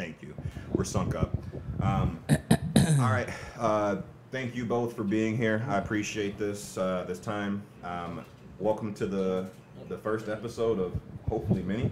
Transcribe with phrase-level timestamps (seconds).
[0.00, 0.34] Thank you.
[0.72, 1.36] We're sunk up.
[1.82, 3.28] Um, all right.
[3.58, 3.96] Uh,
[4.32, 5.62] thank you both for being here.
[5.68, 7.62] I appreciate this uh, this time.
[7.84, 8.24] Um,
[8.58, 9.50] welcome to the
[9.90, 11.90] the first episode of hopefully many.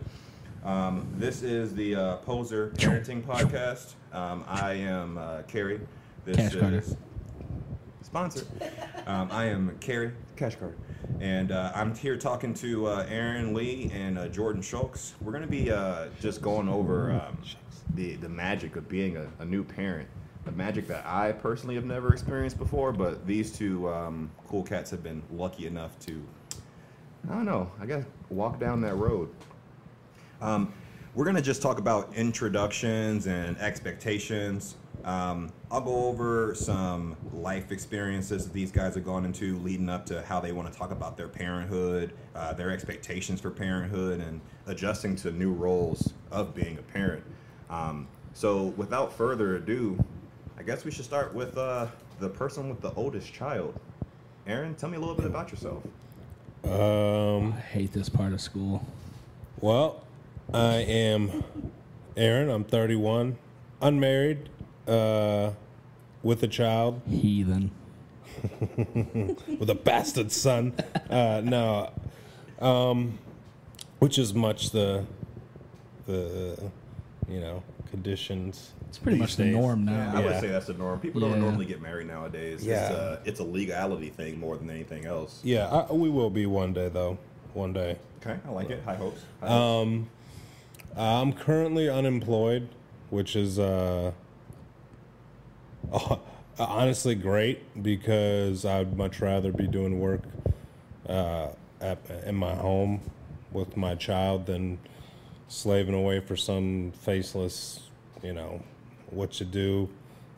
[0.65, 3.93] Um, this is the uh, Poser Parenting Podcast.
[4.15, 5.79] Um, I am uh, Kerry.
[6.25, 6.79] This Cash Carter.
[6.79, 6.97] is
[8.01, 8.47] sponsored.
[9.07, 10.79] Um, I am Kerry Cash Card,
[11.21, 15.15] and uh, I'm here talking to uh, Aaron Lee and uh, Jordan Schultz.
[15.21, 17.37] We're going to be uh, just going over um,
[17.95, 20.09] the the magic of being a, a new parent,
[20.45, 24.91] the magic that I personally have never experienced before, but these two um, cool cats
[24.91, 26.23] have been lucky enough to,
[27.29, 29.31] I don't know, I guess walk down that road.
[30.41, 30.73] Um,
[31.15, 34.77] we're to just talk about introductions and expectations.
[35.05, 40.05] Um, I'll go over some life experiences that these guys have gone into leading up
[40.07, 44.41] to how they want to talk about their parenthood, uh, their expectations for parenthood, and
[44.67, 47.25] adjusting to new roles of being a parent.
[47.71, 50.03] Um, so, without further ado,
[50.59, 51.87] I guess we should start with uh,
[52.21, 53.79] the person with the oldest child.
[54.47, 55.83] Aaron, tell me a little bit about yourself.
[56.65, 58.87] Um, I hate this part of school.
[59.61, 60.03] well,
[60.53, 61.45] I am
[62.17, 62.49] Aaron.
[62.49, 63.37] I'm 31,
[63.83, 64.49] unmarried,
[64.87, 65.51] uh,
[66.23, 67.71] with a child, Heathen.
[68.61, 70.75] with a bastard son.
[71.11, 71.91] Uh, no,
[72.61, 73.19] um,
[73.99, 75.05] which is much the
[76.07, 76.71] the
[77.29, 78.73] you know conditions.
[78.89, 79.55] It's pretty these much the days.
[79.55, 80.19] norm Yeah, now.
[80.19, 80.99] I would say that's the norm.
[81.01, 81.29] People Yeah.
[81.31, 82.61] don't normally get married nowadays.
[82.61, 82.93] It's, Yeah.
[82.93, 85.41] a, it's a legality thing more than anything else.
[85.45, 87.19] Yeah, I, we will be one day though.
[87.55, 87.97] One day.
[88.21, 88.83] Okay, I like it.
[88.85, 89.21] High hopes.
[89.41, 89.83] High hopes.
[89.89, 90.11] Um,
[90.97, 92.69] I'm currently unemployed,
[93.11, 94.13] which is uh,
[96.59, 100.23] honestly great because I'd much rather be doing work
[101.09, 101.49] uh,
[101.81, 103.01] at, in my home
[103.53, 104.79] with my child than
[105.49, 107.81] slaving away for some faceless,
[108.23, 108.63] you know,
[109.11, 109.89] what you do,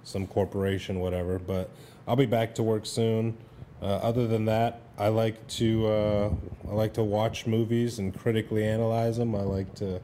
[0.05, 1.39] some corporation, whatever.
[1.39, 1.70] But
[2.06, 3.36] I'll be back to work soon.
[3.83, 6.31] Uh, other than that, I like to uh,
[6.69, 9.34] I like to watch movies and critically analyze them.
[9.34, 10.00] I like to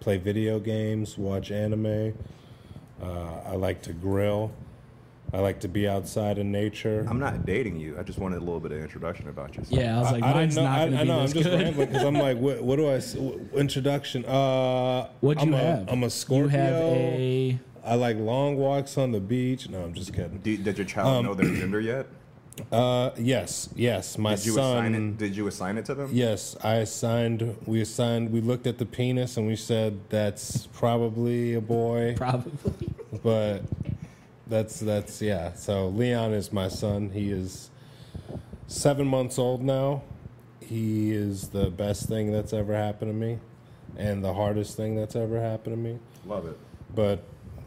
[0.00, 2.14] play video games, watch anime.
[3.02, 4.52] Uh, I like to grill.
[5.32, 7.06] I like to be outside in nature.
[7.08, 7.96] I'm not dating you.
[7.98, 9.80] I just wanted a little bit of introduction about yourself.
[9.80, 10.70] Yeah, I was like, I, I mine's didn't know.
[10.70, 11.20] not I, going to I be know.
[11.22, 11.60] this I'm just good.
[11.62, 12.94] rambling because I'm like, what, what do I?
[12.94, 14.24] s- w- Introduction.
[14.24, 15.88] Uh, What'd I'm you a, have?
[15.88, 16.44] I'm a Scorpio.
[16.44, 17.58] You have a.
[17.84, 19.68] I like long walks on the beach.
[19.68, 20.38] No, I'm just kidding.
[20.38, 22.06] Do, did your child know their gender yet?
[22.70, 24.18] Uh, yes, yes.
[24.18, 24.76] My Did you son.
[24.76, 25.16] assign it?
[25.16, 26.10] Did you assign it to them?
[26.12, 27.56] Yes, I assigned.
[27.64, 28.30] We assigned.
[28.32, 32.90] We looked at the penis and we said that's probably a boy, Probably.
[33.22, 33.62] but
[34.50, 35.54] that's that's yeah.
[35.54, 37.10] So Leon is my son.
[37.10, 37.70] He is
[38.66, 40.02] seven months old now.
[40.60, 43.38] He is the best thing that's ever happened to me,
[43.96, 45.98] and the hardest thing that's ever happened to me.
[46.26, 46.58] Love it.
[46.94, 47.24] But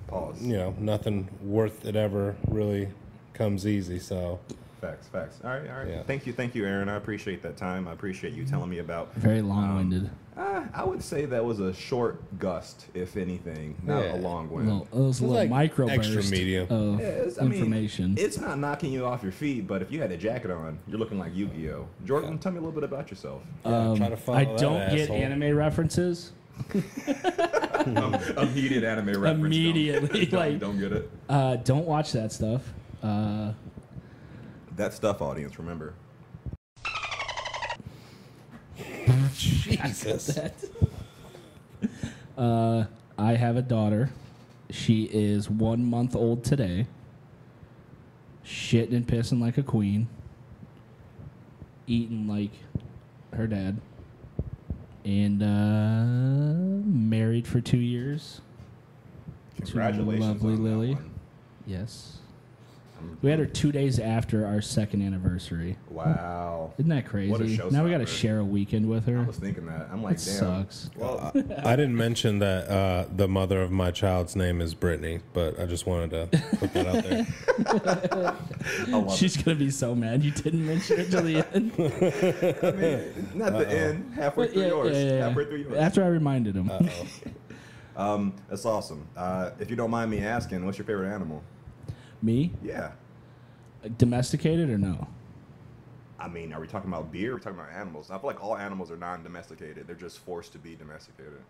[0.08, 0.44] Pause.
[0.44, 2.90] you know, nothing worth it ever really
[3.34, 4.00] comes easy.
[4.00, 4.40] So
[4.84, 5.08] Facts.
[5.08, 5.40] Facts.
[5.46, 5.70] All right.
[5.70, 5.88] All right.
[5.88, 6.04] Yeah.
[6.04, 6.34] Thank you.
[6.34, 6.90] Thank you, Aaron.
[6.90, 7.88] I appreciate that time.
[7.88, 8.52] I appreciate you mm-hmm.
[8.52, 9.14] telling me about.
[9.16, 10.10] Very um, long winded.
[10.36, 14.16] Uh, I would say that was a short gust, if anything, not Yeah.
[14.16, 14.66] a long one.
[14.66, 16.68] little, it was a little like micro extra burst medium.
[16.72, 18.16] of Yeah, it's- I mean, information.
[18.18, 20.98] it's not knocking you off your feet, but if you had a jacket on, you're
[20.98, 21.86] looking like Yu-Gi-Oh.
[22.06, 23.44] Jordan, tell me a little bit about yourself.
[23.64, 25.18] yeah, try to follow I that don't get asshole.
[25.18, 26.32] anime references
[27.86, 29.24] um, immediate anime reference.
[29.24, 30.26] don't- immediately.
[30.26, 31.10] Don't, like, don't get it.
[31.30, 32.74] uh, don't watch that stuff.
[33.04, 33.54] Uh,
[34.78, 35.60] That stuff, audience.
[35.60, 35.94] Remember.
[39.38, 40.28] Jesus.
[40.28, 40.54] that.
[42.38, 42.86] uh,
[43.18, 44.10] I have a daughter.
[44.70, 46.88] She is one month old today.
[48.46, 50.08] Shitting and pissing like a queen.
[51.88, 52.52] Eating like
[53.34, 53.80] her dad.
[55.06, 58.42] And uh, married for two years.
[59.58, 60.94] Congratulations, lovely on that Lily.
[60.96, 61.12] one.
[61.68, 62.18] Yes.
[63.22, 65.78] We had her two days after our second anniversary.
[65.94, 66.74] Wow.
[66.80, 67.30] Isn't that crazy?
[67.32, 69.20] What a now we got to share a weekend with her.
[69.20, 69.90] I was thinking that.
[69.92, 70.40] I'm like, That damn.
[70.40, 70.90] sucks.
[70.98, 71.32] Well,
[71.64, 75.66] I didn't mention that uh, the mother of my child's name is Brittany, but I
[75.68, 78.36] just wanted to put that out there.
[78.88, 81.72] I love She's gonna be so mad you didn't mention it till the end.
[81.78, 82.64] it.
[82.64, 84.14] I mean, not the end.
[84.16, 84.98] Halfway through Yeah, yours.
[84.98, 85.28] yeah, yeah.
[85.28, 85.78] Halfway through yours.
[85.78, 86.72] After I reminded him,
[87.96, 89.08] Um, that's awesome.
[89.16, 91.44] Uh, if you don't mind me asking, what's your favorite animal?
[92.24, 92.94] me Yeah.
[94.00, 95.08] domesticated or no?
[96.24, 97.32] I mean, are we talking about beer?
[97.32, 98.10] Or are we talking about animals?
[98.10, 99.86] I feel like all animals are non-domesticated.
[99.86, 101.42] They're just forced to be domesticated.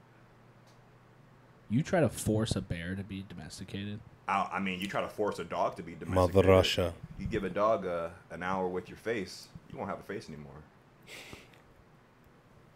[1.70, 4.00] You try to force a bear to be domesticated.
[4.28, 6.36] I, I mean, you try to force a dog to be domesticated.
[6.36, 6.94] Mother Russia.
[7.20, 10.28] You give a dog a, an hour with your face, you won't have a face
[10.28, 10.52] anymore.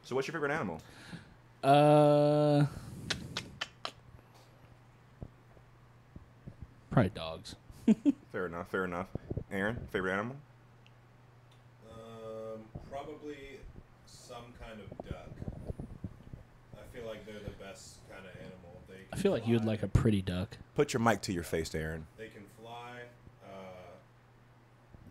[0.04, 0.80] So, what's your favorite animal?
[1.64, 2.66] Uh,
[6.92, 7.56] Probably dogs.
[8.32, 8.70] Fair enough.
[8.70, 9.08] Fair enough.
[9.52, 10.36] Aaron, favorite animal?
[12.90, 13.60] Probably
[14.06, 15.30] some kind of duck.
[16.76, 18.82] I feel like they're the best kind of animal.
[18.90, 20.58] They I feel like you'd like a pretty duck.
[20.76, 22.08] Put your mic to your face, Aaron.
[22.18, 23.02] They can fly.
[23.46, 23.92] Uh,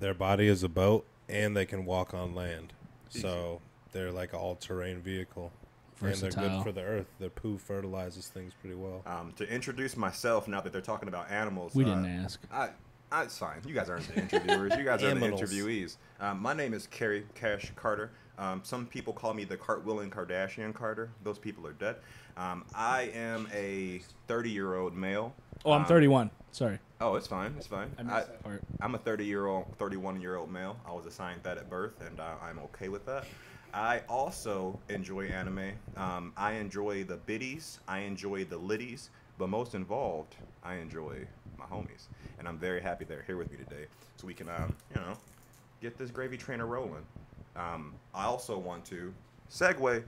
[0.00, 2.72] their body is a boat, and they can walk on land.
[3.08, 3.60] So
[3.92, 5.52] they're like an all-terrain vehicle,
[5.96, 6.26] Versatile.
[6.26, 7.06] and they're good for the earth.
[7.18, 9.02] Their poo fertilizes things pretty well.
[9.06, 12.40] Um, to introduce myself, now that they're talking about animals, We uh, didn't ask.
[12.52, 12.70] I,
[13.12, 13.60] I, it's fine.
[13.66, 14.76] You guys aren't the interviewers.
[14.76, 15.40] You guys are the Aminals.
[15.40, 15.96] interviewees.
[16.20, 18.10] Um, my name is Kerry Cash Carter.
[18.38, 21.10] Um, some people call me the cartwheeling Kardashian Carter.
[21.22, 21.96] Those people are dead.
[22.36, 25.34] Um, I am a 30 year old male.
[25.64, 26.30] Oh, I'm Um, 31.
[26.52, 26.78] Sorry.
[27.00, 27.54] Oh, it's fine.
[27.56, 27.90] It's fine.
[27.98, 28.62] I missed that part.
[28.80, 30.76] I'm a 30 year old, 31 year old male.
[30.86, 33.24] I was assigned that at birth, and uh, I'm okay with that.
[33.72, 35.72] I also enjoy anime.
[35.96, 37.78] Um, I enjoy the biddies.
[37.86, 39.10] I enjoy the liddies.
[39.38, 40.34] But most involved,
[40.66, 41.26] I enjoy
[41.58, 42.06] my homies.
[42.38, 43.86] And I'm very happy they're here with me today
[44.16, 45.16] so we can, um, you know,
[45.80, 47.04] get this gravy trainer rolling.
[47.54, 49.14] Um, I also want to
[49.50, 50.02] segue.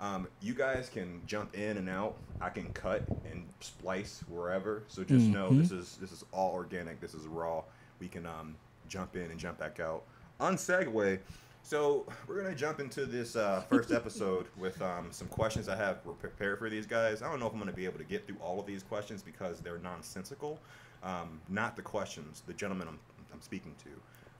[0.00, 2.16] Um, you guys can jump in and out.
[2.40, 4.82] I can cut and splice wherever.
[4.88, 5.58] So just know Mhm.
[5.58, 7.00] this is this is all organic.
[7.00, 7.62] This is raw.
[8.00, 8.56] We can um,
[8.88, 10.04] jump in and jump back out.
[10.40, 11.18] On segue,
[11.66, 15.98] so we're gonna jump into this uh, first episode with um, some questions I have
[16.20, 17.22] prepared for these guys.
[17.22, 19.22] I don't know if I'm gonna be able to get through all of these questions
[19.22, 20.60] because they're nonsensical.
[21.02, 22.98] Um, not the questions, the gentleman I'm,
[23.32, 23.90] I'm speaking to,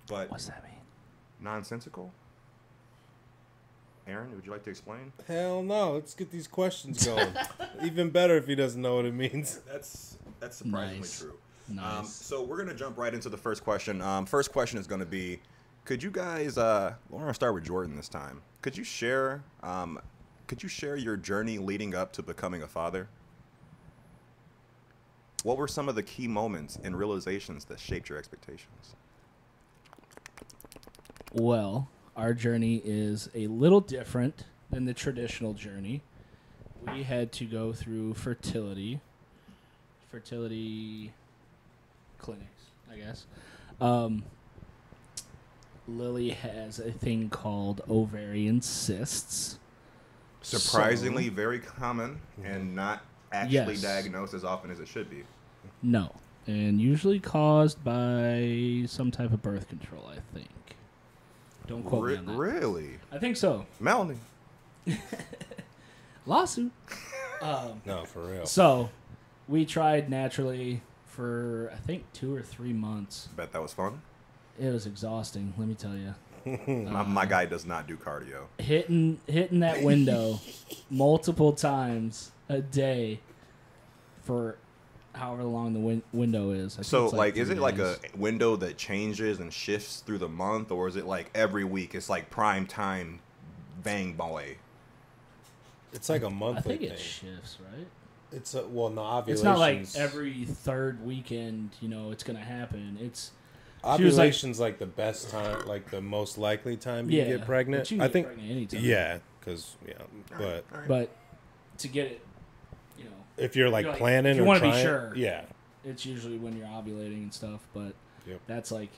[0.07, 0.73] but What's that mean?
[1.41, 2.13] nonsensical.
[4.07, 5.13] Aaron, would you like to explain?
[5.27, 5.95] Hell no!
[5.95, 7.27] Let's get these questions going.
[7.83, 9.61] Even better if he doesn't know what it means.
[9.67, 11.19] That's that's surprisingly Nice.
[11.21, 11.39] true.
[11.71, 11.99] Nice.
[12.01, 14.03] Um, so we're gonna jump right into the first question.
[14.03, 15.41] Um, first question is gonna be,
[15.85, 16.57] could you guys?
[16.57, 18.41] Uh, we're gonna start with Jordan this time.
[18.63, 19.43] Could you share?
[19.63, 20.01] Um,
[20.47, 23.09] could you share your journey leading up to becoming a father?
[25.43, 28.97] What were some of the key moments and realizations that shaped your expectations?
[31.33, 36.01] Well, our journey is a little different than the traditional journey.
[36.93, 39.01] We had to go through fertility,
[40.11, 41.13] fertility
[42.19, 43.27] clinics, I guess.
[43.81, 44.25] Um,
[45.87, 49.59] Lily has a thing called ovarian cysts.
[50.43, 53.03] Surprisingly, very common and not
[53.33, 53.83] actually Yes.
[53.83, 55.25] diagnosed as often as it should be.
[55.83, 56.13] No,
[56.47, 60.07] and usually caused by some type of birth control.
[60.07, 60.49] I think.
[61.67, 62.37] Don't quote Re- me on that.
[62.37, 63.65] really, I think so.
[63.81, 64.19] Melanie?
[66.27, 66.73] Lawsuit.
[67.43, 68.47] um, No, for real.
[68.47, 68.91] So,
[69.49, 73.29] we tried naturally for I think two or three months.
[73.37, 74.03] Bet that was fun.
[74.59, 75.53] It was exhausting.
[75.57, 76.15] Let me tell you,
[76.67, 78.45] My, my guy does not do cardio.
[78.59, 80.41] hitting hitting that window
[80.91, 83.21] multiple times a day
[84.23, 84.57] for
[85.15, 86.79] however long the win- window is.
[86.79, 90.19] I So, it's like, is three it like a window that changes and shifts through
[90.19, 91.95] the month, or is it like every week?
[91.95, 93.21] It's like prime time,
[93.83, 94.57] bang boy.
[95.93, 96.91] It's like a monthly week.
[96.91, 97.31] I think thing.
[97.31, 97.87] it shifts, right?
[98.33, 99.39] It's a, well, no ovulations.
[99.39, 101.71] It's not like every third weekend.
[101.81, 102.99] You know, it's gonna happen.
[103.01, 103.31] It's
[103.97, 107.29] she was like- ovulations like, the best time, like the most likely time you yeah.
[107.37, 107.91] get pregnant.
[107.91, 108.27] you can I get think.
[108.27, 108.81] pregnant anytime.
[108.85, 109.95] Yeah, because yeah,
[110.39, 110.89] but All right.
[110.89, 111.11] but
[111.79, 112.21] to get it,
[112.99, 115.13] you know, if you're like You're like- planning if you or wanna be trying, sure.
[115.17, 115.45] yeah,
[115.85, 117.61] it's usually when you're ovulating and stuff.
[117.75, 117.95] But
[118.27, 118.41] Yep.
[118.47, 118.91] that's like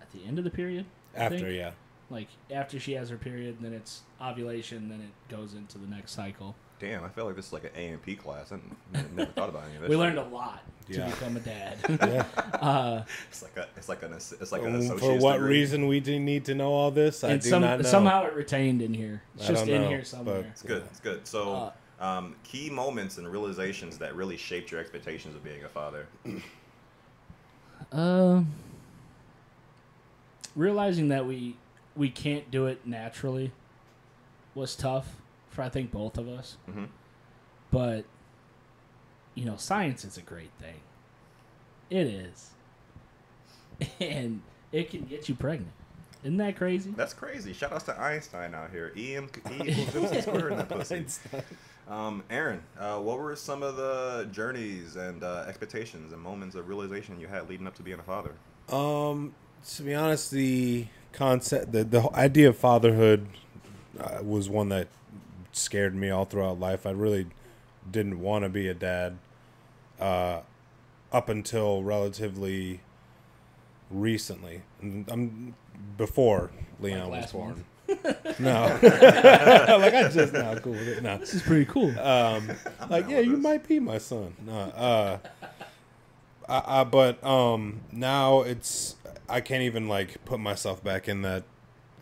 [0.00, 0.86] at the end of the period.
[1.16, 1.56] I after think.
[1.56, 1.72] yeah,
[2.10, 6.12] Like after she has her period, then it's ovulation, then it goes into the next
[6.12, 6.54] cycle.
[6.80, 8.52] Damn, I feel like this is like an A and P class.
[8.52, 8.58] I
[9.16, 9.88] never thought about any of this.
[9.88, 9.98] We shit.
[10.00, 11.10] learned a lot to Yeah.
[11.10, 11.76] become a dad.
[11.88, 12.24] yeah.
[12.60, 15.58] uh, It's like a, it's like an, it's like an associate's for what degree.
[15.58, 17.24] reason we do need to know all this?
[17.24, 17.88] I and do some, not know.
[17.88, 19.22] somehow it retained in here.
[19.34, 20.46] It's I just in know, here somewhere.
[20.52, 20.84] It's good.
[20.90, 21.26] It's good.
[21.26, 25.68] So, Uh, um, key moments and realizations that really shaped your expectations of being a
[25.68, 26.06] father.
[27.90, 28.52] Um,
[30.54, 31.56] realizing that we
[31.96, 33.50] we can't do it naturally
[34.54, 35.16] was tough
[35.58, 36.56] for I think both of us.
[36.66, 36.84] hmm
[37.72, 38.04] But
[39.34, 40.80] you know, science is a great thing.
[41.90, 42.50] It is,
[44.00, 45.72] and it can get you pregnant.
[46.22, 46.92] Isn't that crazy?
[46.96, 47.52] That's crazy.
[47.52, 48.92] Shout outs to Einstein out here.
[48.96, 51.04] E, M, e equals MC squared in that pussy.
[51.88, 56.68] Um, Aaron, uh, what were some of the journeys and uh, expectations and moments of
[56.68, 58.34] realization you had leading up to being a father?
[58.70, 59.34] Um,
[59.76, 63.26] to be honest, the concept, the the idea of fatherhood
[63.98, 64.88] uh, was one that
[65.52, 66.86] scared me all throughout life.
[66.86, 67.26] I really
[67.90, 69.18] didn't want to be a dad
[70.00, 70.40] uh,
[71.12, 72.80] up until relatively
[73.90, 74.62] recently.
[74.80, 75.54] And I'm
[75.96, 76.50] before
[76.80, 77.64] Leon was born.
[78.38, 81.02] no, like I just now cool with it.
[81.02, 81.98] No, This is pretty cool.
[81.98, 82.50] um,
[82.90, 83.42] like yeah, you this.
[83.42, 84.34] might be my son.
[84.44, 85.18] No, uh,
[86.46, 91.44] I, I, but um, now it's I can't even like put myself back in that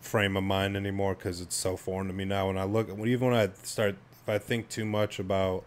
[0.01, 2.47] frame of mind anymore because it's so foreign to me now.
[2.47, 5.63] When I look, even when I start, if I think too much about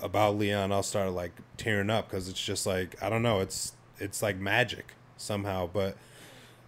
[0.00, 3.40] about Leon, I'll start like tearing up because it's just like I don't know.
[3.40, 5.68] It's it's like magic somehow.
[5.72, 5.96] But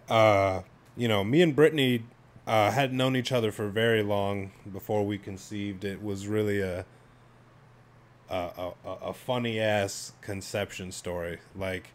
[0.09, 0.61] uh,
[0.95, 2.03] you know, me and Brittany
[2.45, 5.83] uh, had known each other for very long before we conceived.
[5.83, 6.85] It was really a
[8.29, 11.39] a, a, a funny ass conception story.
[11.55, 11.91] Like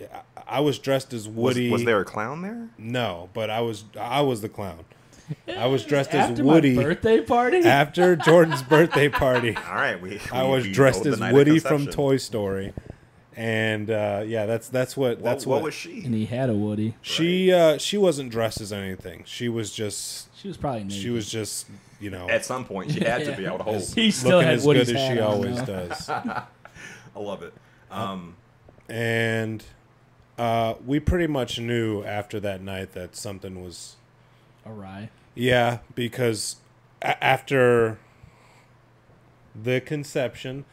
[0.00, 0.22] I,
[0.58, 1.70] I was dressed as Woody.
[1.70, 2.68] was there a clown there?
[2.78, 4.84] No, but I was I was the clown.
[5.46, 7.58] I was dressed as Woody my birthday party.
[7.58, 9.54] after Jordan's birthday party.
[9.68, 10.20] All right, we.
[10.32, 11.86] I was we dressed as Woody from.
[11.86, 12.72] Toy Story,
[13.36, 16.02] and uh, yeah, that's that's what What, that's what, what, was she?
[16.04, 16.94] and he had a Woody.
[17.02, 19.22] she uh, she wasn't dressed as anything.
[19.26, 20.96] She was just She was probably naked.
[21.02, 21.66] she was just
[22.00, 23.46] you know At some point, she had to be.
[23.46, 23.74] I would hope.
[23.74, 25.88] as- He still looking had as Woody's good as she always though.
[25.88, 26.08] does.
[26.10, 26.44] I
[27.16, 27.52] love it.
[27.90, 28.36] Um,
[28.88, 29.62] and
[30.38, 33.96] uh, we pretty much knew after that night that something was
[34.64, 35.10] awry.
[35.34, 36.56] Yeah, because
[37.02, 37.98] a- after
[39.60, 40.64] the conception,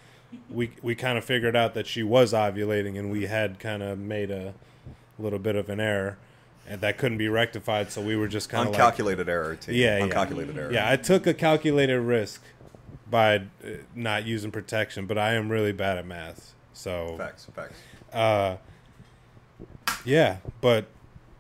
[0.49, 3.97] we we kind of figured out that she was ovulating, and we had kind of
[3.99, 4.53] made a
[5.17, 6.17] little bit of an error,
[6.67, 7.91] and that couldn't be rectified.
[7.91, 9.55] So we were just kind of like, uncalculated error.
[9.55, 9.75] Team.
[9.75, 10.03] Yeah, yeah.
[10.05, 10.71] uncalculated error.
[10.71, 12.41] yeah, I took a calculated risk
[13.09, 13.41] by uh,
[13.95, 16.53] not using protection, but I am really bad at math.
[16.73, 17.47] So Facts.
[17.55, 17.77] Facts.
[18.13, 18.57] uh,
[20.05, 20.85] yeah, but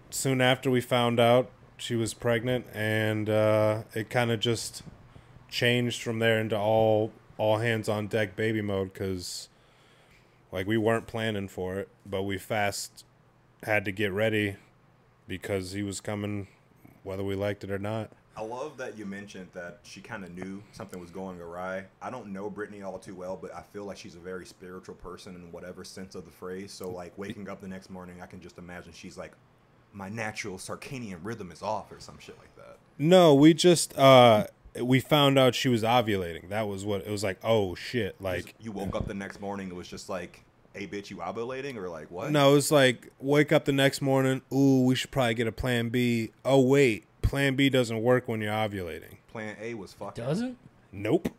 [0.09, 4.83] soon after we found out she was pregnant, and uh, it kind of just
[5.49, 9.49] changed from there into all all hands on deck baby mode because
[10.51, 13.03] like we weren't planning for it, but we fast
[13.63, 14.55] had to get ready
[15.27, 16.47] because he was coming,
[17.03, 18.11] whether we liked it or not.
[18.37, 21.85] I love that you mentioned that she kind of knew something was going awry.
[22.01, 24.95] I don't know Brittany all too well, but I feel like she's a very spiritual
[24.95, 26.71] person in whatever sense of the phrase.
[26.73, 29.31] So, like, waking up the next morning, I can just imagine she's like,
[29.93, 32.77] my natural circadian rhythm is off or some shit like that.
[32.97, 34.45] No, we just uh
[34.81, 36.49] we found out she was ovulating.
[36.49, 37.39] That was what it was like.
[37.43, 38.19] Oh shit!
[38.21, 41.77] Like you woke up the next morning, it was just like, hey, bitch, you ovulating?
[41.77, 42.31] Or like, what?
[42.31, 44.41] No, it was like wake up the next morning.
[44.53, 46.31] Ooh, we should probably get a plan B.
[46.43, 49.17] Oh wait, plan B doesn't work when you're ovulating.
[49.31, 50.23] Plan A was fucking.
[50.23, 50.57] Doesn't?
[50.91, 51.29] Nope.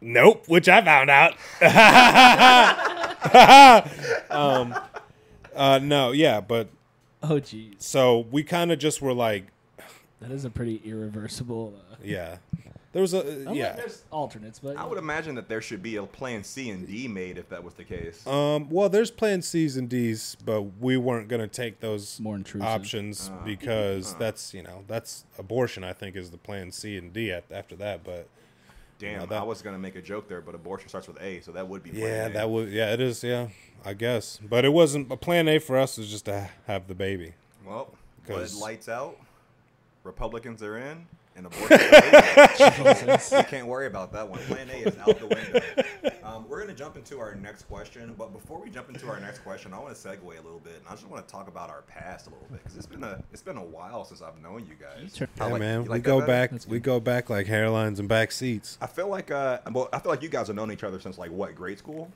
[0.00, 0.44] Nope.
[0.48, 1.34] Which I found out.
[4.30, 4.74] um,
[5.54, 6.68] uh, no, yeah, but
[7.22, 7.80] Oh, jeez.
[7.82, 9.46] so we kind of just were like,
[10.20, 11.74] That is a pretty irreversible.
[11.90, 12.36] Uh, yeah,
[12.96, 13.72] there was a uh, unless yeah.
[13.74, 17.06] There's alternates, but I would imagine that there should be a plan C and D
[17.08, 18.26] made if that was the case.
[18.26, 22.66] Um, well, there's plan C's and D's, but we weren't gonna take those More intrusive.
[22.66, 24.18] options uh, because uh.
[24.18, 25.84] that's you know that's abortion.
[25.84, 28.28] I think is the plan C and D at, after that, but.
[28.98, 31.40] Damn, no, that- I was gonna make a joke there, but abortion starts with A,
[31.42, 31.90] so that would be.
[31.90, 32.32] Plan Yeah, A.
[32.32, 32.70] that would.
[32.70, 33.22] Yeah, it is.
[33.22, 33.48] Yeah,
[33.84, 34.40] I guess.
[34.42, 35.98] But it wasn't a plan A for us.
[35.98, 37.34] Was just to have the baby.
[37.66, 39.18] Well, Because- lights out,
[40.02, 43.38] Republicans are in, and abortion.
[43.38, 44.38] you can't worry about that one.
[44.40, 45.60] Plan A is out the window.
[46.24, 49.40] Um, we're gonna jump into our next question, but before we jump into our next
[49.40, 51.70] question, I want to segue a little bit, and I just want to talk about
[51.70, 54.40] our past a little bit because it's been a it's been a while since I've
[54.42, 55.12] known you guys.
[55.12, 55.84] turn- I Yeah, like- man.
[55.84, 56.48] you we go better?
[56.56, 56.66] back.
[56.68, 58.78] We go back like hairlines and back seats.
[58.80, 61.16] I feel like uh, well, I feel like you guys have known each other since
[61.18, 62.10] like what grade school?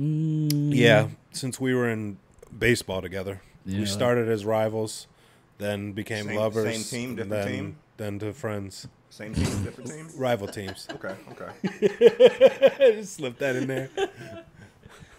[0.00, 2.18] Mm, Yeah, since we were in
[2.56, 3.80] baseball together, Yeah.
[3.80, 5.06] we started as rivals,
[5.58, 6.64] then became Same- lovers.
[6.86, 7.76] same team, different then, team?
[7.98, 10.08] Then to friends, Same team, different team.
[10.16, 10.86] rival teams.
[10.94, 11.50] Okay, okay.
[12.96, 13.90] Just slip that in there.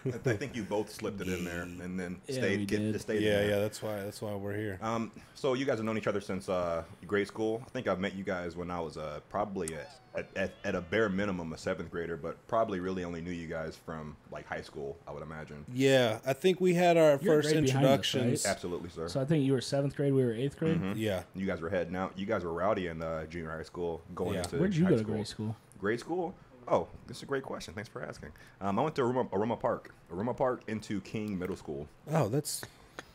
[0.06, 2.60] I think you both slipped it in there and then Yeah, stayed.
[2.60, 3.02] we get, did.
[3.02, 3.50] stayed in Yeah, there.
[3.50, 3.60] yeah.
[3.60, 3.96] That's why.
[4.04, 4.80] That's why we're here.
[4.82, 7.62] Um, so you guys have known each other since uh, grade school.
[7.66, 9.70] I think I've met you guys when I was uh, probably
[10.16, 13.48] at, at, at a bare minimum a seventh grader, but probably really only knew you
[13.48, 14.98] guys from like high school.
[15.08, 15.66] I would imagine.
[15.74, 18.46] Yeah, I think we had our You're first grade behind us, introductions.
[18.46, 19.08] Absolutely, sir.
[19.10, 20.14] So I think you were seventh grade.
[20.14, 20.78] We were eighth grade.
[20.82, 20.94] Mm-hmm.
[20.98, 22.18] Yeah, you guys were heading out.
[22.18, 24.40] You guys were rowdy in uh, junior high school, going Yeah.
[24.44, 25.14] into Where'd you high go to school.
[25.16, 25.56] grade school?
[25.80, 26.36] Grade school.
[26.70, 27.74] Oh, this is a great question.
[27.74, 28.30] Thanks for asking.
[28.62, 29.92] Um, I went to Aroma, Aroma Park.
[30.12, 31.88] Aroma Park into King Middle School.
[32.12, 32.64] Oh, that's.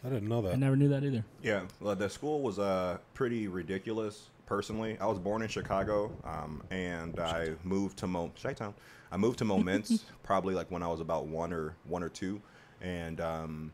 [0.04, 0.52] I didn't know that.
[0.52, 1.25] I never knew that either.
[1.42, 4.28] Yeah, well, the school was uh, pretty ridiculous.
[4.46, 8.75] Personally, I was born in Chicago, um, and I moved to Mo- Chi-Town.
[9.12, 12.42] I moved to Momence probably like when I was about one or one or two,
[12.82, 13.73] and um,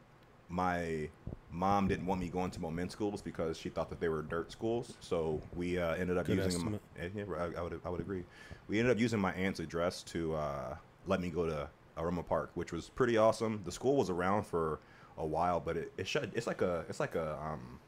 [0.48, 1.08] my
[1.50, 4.52] mom didn't want me going to Momence schools because she thought that they were dirt
[4.52, 4.94] schools.
[5.00, 6.54] So we uh, ended up Good using.
[6.54, 6.82] estimate.
[6.98, 8.24] eh, Yeah, I, I would I would agree.
[8.68, 10.76] We ended up using my aunt's address to uh,
[11.06, 13.62] let me go to Aroma Park, which was pretty awesome.
[13.64, 14.80] The school was around for
[15.18, 16.30] a while, but it, it shut.
[16.34, 17.80] It's like a it's like a um,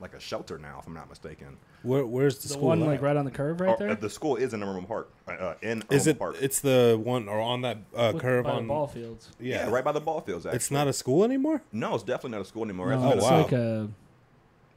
[0.00, 1.56] like a shelter now, if I'm not mistaken.
[1.82, 2.68] Where, where's the, The school?
[2.68, 2.86] one at?
[2.88, 3.90] like right on the curve, right Or- there.
[3.90, 5.10] uh, the school is in Overland Park.
[5.26, 6.18] Uh, uh, in Is Overland it?
[6.18, 6.36] Park.
[6.40, 9.30] It's the one or on that uh, With- curve by on the ball fields.
[9.40, 9.64] yeah.
[9.66, 10.46] Yeah, right by the ball fields.
[10.46, 10.56] Actually.
[10.56, 11.62] It's not a school anymore.
[11.72, 12.90] No, it's definitely not a school anymore.
[12.90, 13.42] No, It's it's been a- wow.
[13.42, 13.88] like a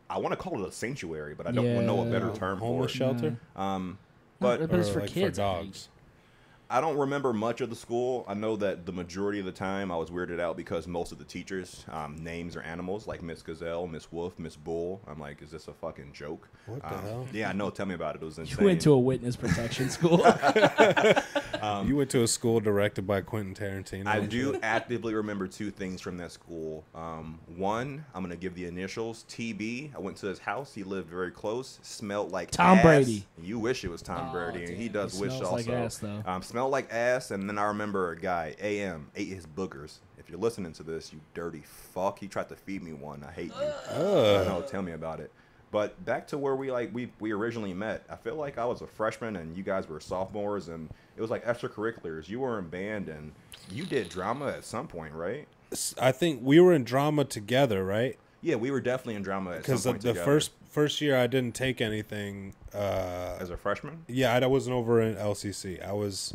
[0.10, 2.34] I want to call it a sanctuary, but I don't know a better Yeah.
[2.34, 2.98] term for Homeless it.
[2.98, 3.38] shelter.
[3.56, 3.98] Um,
[4.42, 5.40] but, but but it's for like, kids.
[5.40, 5.66] I think.
[5.68, 5.90] dogs.
[6.72, 8.24] I don't remember much of the school.
[8.30, 11.18] I know that the majority of the time I was weirded out because most of
[11.18, 15.02] the teachers' um, names are animals, like Miss Gazelle, Miss Wolf, Miss Bull.
[15.06, 16.48] I'm like, is this a fucking joke?
[16.68, 17.28] What the Um, hell?
[17.34, 17.70] Yeah, I know.
[17.72, 18.22] Tell me about it.
[18.22, 18.58] It was insane.
[18.60, 20.20] You went to a witness protection school.
[21.86, 24.08] you went to a school directed by Quentin Tarantino.
[24.08, 26.84] I do actively remember two things from that school.
[26.96, 29.94] Um, one, I'm gonna give the initials TB.
[29.96, 30.74] I went to his house.
[30.74, 31.80] He lived very close.
[31.82, 32.84] Smelled like Tom ass.
[32.84, 33.26] Brady.
[33.42, 35.72] You wish it was Tom Oh, Brady, and he does He wish smells also.
[35.72, 36.24] like ass, though.
[36.26, 39.98] Um, smelled like ass, and then I remember a guy AM ate his boogers.
[40.20, 42.20] If you're listening to this, you dirty fuck.
[42.20, 43.26] He tried to feed me one.
[43.28, 43.96] I hate you.
[43.96, 44.64] I know.
[44.68, 45.32] Tell me about it.
[45.72, 48.04] But back to where we like we we originally met.
[48.10, 51.32] I feel like I was a freshman and you guys were sophomores, and it was
[51.32, 52.30] like extracurriculars.
[52.30, 53.32] You were in band and
[53.72, 55.48] you did drama at some point, right?
[56.00, 58.20] I think we were in drama together, right?
[58.42, 60.24] Yeah, we were definitely in drama at some Because the, the together.
[60.26, 62.56] first first year I didn't take anything.
[62.74, 64.06] Uh, as a freshman.
[64.08, 65.86] yeah, I, I wasn't over in LCC.
[65.86, 66.34] I was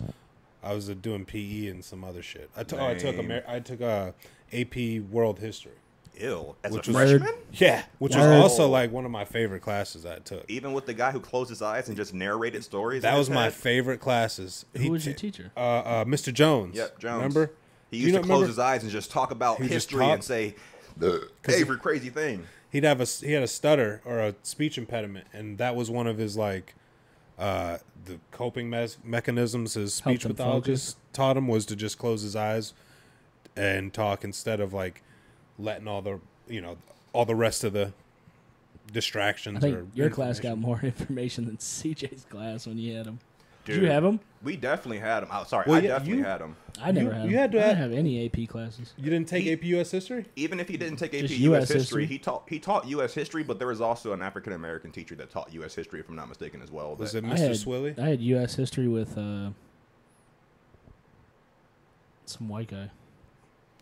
[0.63, 2.51] I was uh, doing PE and some other shit.
[2.57, 4.13] I took oh, I took Amer- I took uh,
[4.53, 4.77] AP
[5.11, 5.73] World History.
[6.19, 7.35] Ill as Which a was- freshman.
[7.53, 8.21] Yeah, which Word.
[8.31, 10.45] was also like one of my favorite classes I took.
[10.49, 13.03] Even with the guy who closed his eyes and just narrated stories.
[13.03, 13.53] That was my head?
[13.55, 14.65] favorite classes.
[14.77, 15.53] Who was your teacher?
[15.57, 16.33] Uh, uh, Mr.
[16.33, 16.75] Jones.
[16.75, 17.17] Yep, Jones.
[17.17, 17.53] Remember?
[17.91, 20.01] He used you to close remember- his eyes and just talk about He would history
[20.01, 20.55] talk- and say
[20.97, 22.45] the every crazy thing.
[22.77, 26.07] He'd have a he had a stutter or a speech impediment, and that was one
[26.07, 26.75] of his like
[27.39, 32.21] uh, the coping mes- mechanisms his speech Helped pathologist taught him was to just close
[32.21, 32.75] his eyes
[33.57, 35.03] and talk instead of like
[35.59, 36.77] letting all the you know
[37.15, 37.95] all the rest of the
[38.93, 39.57] distractions.
[39.57, 43.21] I think or your class got more information than CJ's class when you had him.
[43.67, 44.21] Did Dude, you have them?
[44.43, 45.29] We definitely had him.
[45.33, 46.57] Oh, sorry, Well, I yeah, definitely you- had them.
[46.81, 47.31] I never You- had.
[47.31, 48.95] you had to I didn't have- have any AP classes.
[48.97, 50.27] You didn't take He- AP US history?
[50.37, 51.63] Even if he didn't take AP U.S.
[51.63, 52.07] US history, history.
[52.07, 53.13] he taught he taught U.S.
[53.15, 55.75] history, but there was also an African American teacher that taught U.S.
[55.75, 56.95] history, if I'm not mistaken, as well.
[56.97, 57.39] Was that- it I Mr.
[57.39, 57.99] had, Swilly?
[57.99, 58.55] I had U.S.
[58.55, 59.51] history with uh,
[62.27, 62.91] some white guy.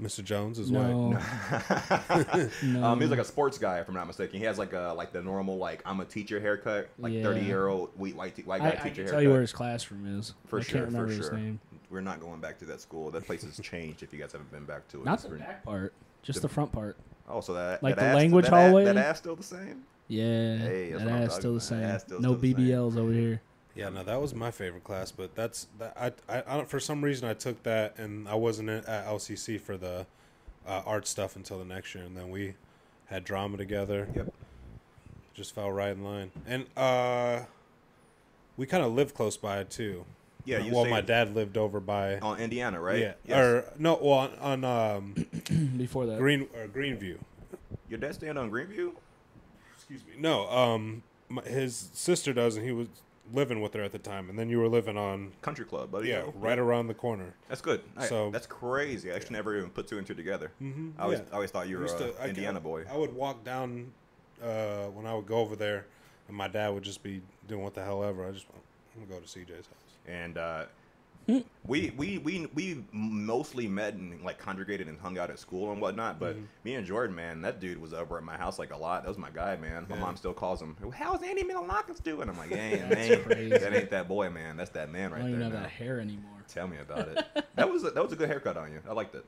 [0.01, 0.25] Mr.
[0.25, 0.89] Jones is white.
[0.89, 1.19] No,
[2.65, 2.85] no.
[2.85, 4.39] Um, he's like a sports guy, if I'm not mistaken.
[4.41, 7.23] He has like a like the normal like I'm a teacher haircut, like Yeah.
[7.23, 9.13] 30 year old white white, te- white I, guy I teacher can haircut.
[9.13, 10.35] tell you where his classroom is.
[10.47, 11.37] for I sure, can't remember for his sure.
[11.37, 11.61] name.
[11.91, 13.11] We're not going back to that school.
[13.13, 14.03] That place has changed.
[14.03, 16.55] If you guys haven't been back to it, Not the back part, just the- the
[16.55, 16.97] front part.
[17.29, 18.85] Oh, so that Like that the ass- language that ass- hallway?
[18.85, 19.83] That ass still the same.
[20.09, 21.83] Yeah, Hey, that's that ass still the same.
[21.83, 22.67] Ass still- no still the same.
[22.67, 23.41] BBLs over here.
[23.75, 25.97] Yeah, no, that was my favorite class, but that's that.
[26.29, 26.65] I, I, I.
[26.65, 30.07] For some reason, I took that, and I wasn't at LCC for the
[30.67, 32.55] uh, art stuff until the next year, and then we
[33.07, 34.09] had drama together.
[34.15, 34.33] Yep.
[35.35, 37.41] Just fell right in line, and uh,
[38.57, 40.05] we kind of lived close by it too.
[40.45, 42.19] Yeah, you well, my dad lived over by.
[42.19, 42.99] on Indiana, right?
[43.01, 43.39] Yeah, Yes.
[43.39, 45.15] or no, well, on, on um,
[45.77, 47.17] Before that, Green or Greenview.
[47.89, 48.93] Your dad staying on Greenview?
[49.75, 50.13] Excuse me.
[50.19, 52.89] No, um, my, his sister does, and he was
[53.33, 55.33] living with her at the time, and then you were living on.
[55.43, 56.09] Country Club, buddy.
[56.09, 57.35] Yeah, right around the corner.
[57.49, 57.83] That's good.
[57.99, 59.11] Hey, So- that's crazy.
[59.11, 60.53] I actually never even put two and two together.
[60.63, 61.25] Mhm, I always, yeah.
[61.33, 62.85] I always thought you I were an I- Indiana I- boy.
[62.91, 63.93] I would walk down
[64.43, 65.87] uh, when I would go over there,
[66.29, 68.27] and my dad would just be doing what the hell ever.
[68.27, 68.47] I just
[68.95, 69.97] I'm gonna go to CJ's house.
[70.07, 70.67] and uh,
[71.27, 75.81] we we we we mostly met and like congregated and hung out at school and
[75.81, 76.19] whatnot.
[76.21, 76.45] But Mm-hmm.
[76.65, 79.03] me and Jordan, man, that dude was over at my house like a lot.
[79.05, 79.87] That was my guy, man.
[79.89, 80.03] My Yeah.
[80.03, 80.77] mom still calls him.
[80.95, 82.29] How's Andy Milonakis doing?
[82.29, 83.49] I'm like, yeah, man, crazy.
[83.51, 84.57] that ain't that boy, man.
[84.57, 85.41] That's that man I right don't there.
[85.41, 85.61] even have now.
[85.63, 86.31] that hair anymore.
[86.49, 87.25] Tell me about it.
[87.55, 88.81] that was a, that was a good haircut on you.
[88.89, 89.25] I liked it.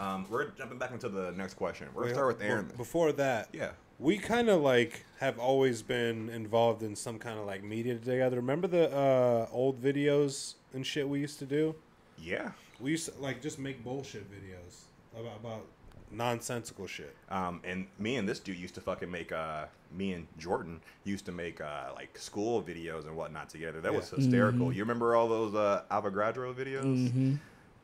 [0.00, 1.86] Um, we're jumping back into the next question.
[1.94, 2.70] We're gonna start with Aaron.
[2.76, 3.70] Before that, Yeah.
[4.00, 8.36] we kind of like have always been involved in some kind of like media together.
[8.36, 11.74] Remember the uh, old videos and shit we used to do?
[12.18, 12.52] Yeah.
[12.80, 14.82] We used to like just make bullshit videos
[15.18, 15.66] about, about
[16.10, 17.14] nonsensical shit.
[17.30, 21.26] Um, and me and this dude used to fucking make uh me and Jordan used
[21.26, 23.80] to make uh like school videos and whatnot together.
[23.80, 24.16] That was Yeah.
[24.16, 24.72] hysterical.
[24.72, 27.10] You remember all those uh Avogadro videos?
[27.10, 27.34] hmm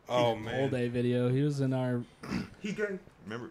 [0.08, 1.28] Oh Whole man, day video.
[1.28, 2.02] He was in our.
[2.60, 2.98] He gay.
[3.24, 3.50] Remember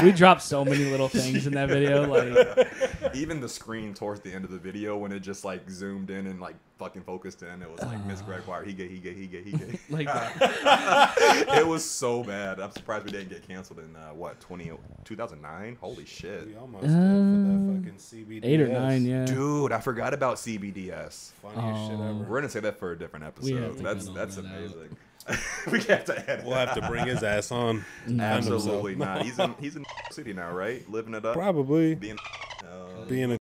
[0.04, 2.06] We dropped so many little things in that video.
[2.06, 2.68] Like,
[3.14, 6.28] even the screen towards the end of the video when it just like zoomed in
[6.28, 9.26] and like fucking focused in, it was like Miss Gregoire, he gay, he gay, he
[9.26, 9.78] gay, he gay.
[9.90, 10.06] like
[11.58, 12.60] it was so bad.
[12.60, 14.70] I'm surprised we didn't get canceled in uh, what 20,
[15.04, 15.76] 2009?
[15.80, 16.46] Holy shit.
[16.46, 18.44] we almost did for that fucking CBD.
[18.44, 19.04] eight or nine.
[19.04, 19.24] Yeah.
[19.24, 21.32] Dude, I forgot about CBDS.
[21.42, 22.08] Funniest shit Oh.
[22.10, 22.24] ever.
[22.30, 23.76] We're gonna say that for a different episode.
[23.82, 24.88] That's cut that's that out.
[25.28, 25.44] Amazing.
[25.72, 26.44] we have to edit.
[26.44, 27.84] We'll have to bring his ass on.
[28.20, 29.22] Absolutely not.
[29.28, 30.88] He's in he's in city now, right?
[30.90, 31.34] Living it up.
[31.34, 32.18] Probably Being
[32.64, 33.38] uh, being a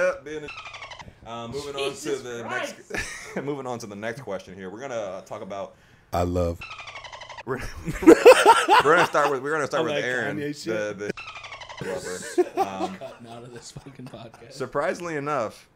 [0.00, 2.74] uh, being a, uh, moving on to the Christ.
[2.90, 4.70] next moving on to the next question here.
[4.70, 5.74] We're gonna uh, talk about
[6.12, 6.58] I love.
[7.46, 7.58] we're,
[8.02, 8.14] we're
[8.84, 11.12] gonna start with we're gonna start All with that Aaron, Kanye the,
[11.78, 12.80] the lover.
[12.84, 14.52] Um, Cutting out of this fucking podcast.
[14.52, 15.68] surprisingly enough,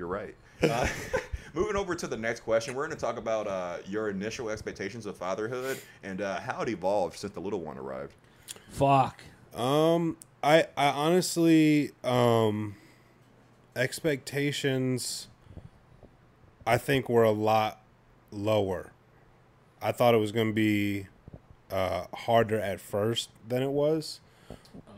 [0.00, 0.34] you're right.
[0.62, 0.86] Uh,
[1.54, 5.06] moving over to the next question, we're going to talk about uh, your initial expectations
[5.06, 8.12] of fatherhood and uh, how it evolved since the little one arrived.
[8.68, 9.22] Fuck.
[9.54, 12.76] Um, I I honestly um,
[13.74, 15.28] expectations.
[16.66, 17.80] I think were a lot
[18.30, 18.92] lower.
[19.80, 21.06] I thought it was going to be
[21.70, 24.20] uh, harder at first than it was.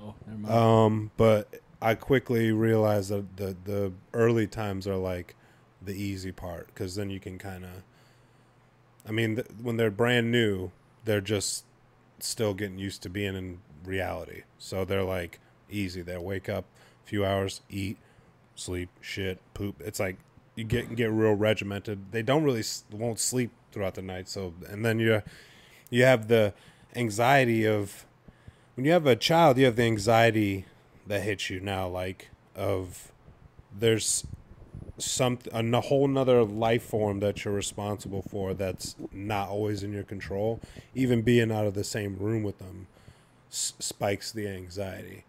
[0.02, 0.54] Oh, never mind.
[0.54, 5.34] Um, but I quickly realized that the the early times are like
[5.84, 7.82] the easy part because then you can kind of.
[9.06, 10.70] I mean, th- when they're brand new,
[11.04, 11.64] they're just
[12.20, 14.42] still getting used to being in reality.
[14.58, 16.02] So they're like easy.
[16.02, 16.66] They wake up,
[17.04, 17.98] a few hours, eat,
[18.54, 19.80] sleep, shit, poop.
[19.80, 20.18] It's like
[20.54, 22.12] you get get real regimented.
[22.12, 24.28] They don't really won't sleep throughout the night.
[24.28, 25.22] So and then you
[25.90, 26.54] you have the
[26.94, 28.06] anxiety of
[28.76, 30.66] when you have a child, you have the anxiety
[31.06, 33.12] that hits you now, like of
[33.76, 34.26] there's
[34.98, 40.04] some a whole nother life form that you're responsible for that's not always in your
[40.04, 40.60] control.
[40.94, 42.86] Even being out of the same room with them
[43.50, 45.24] s- spikes the anxiety.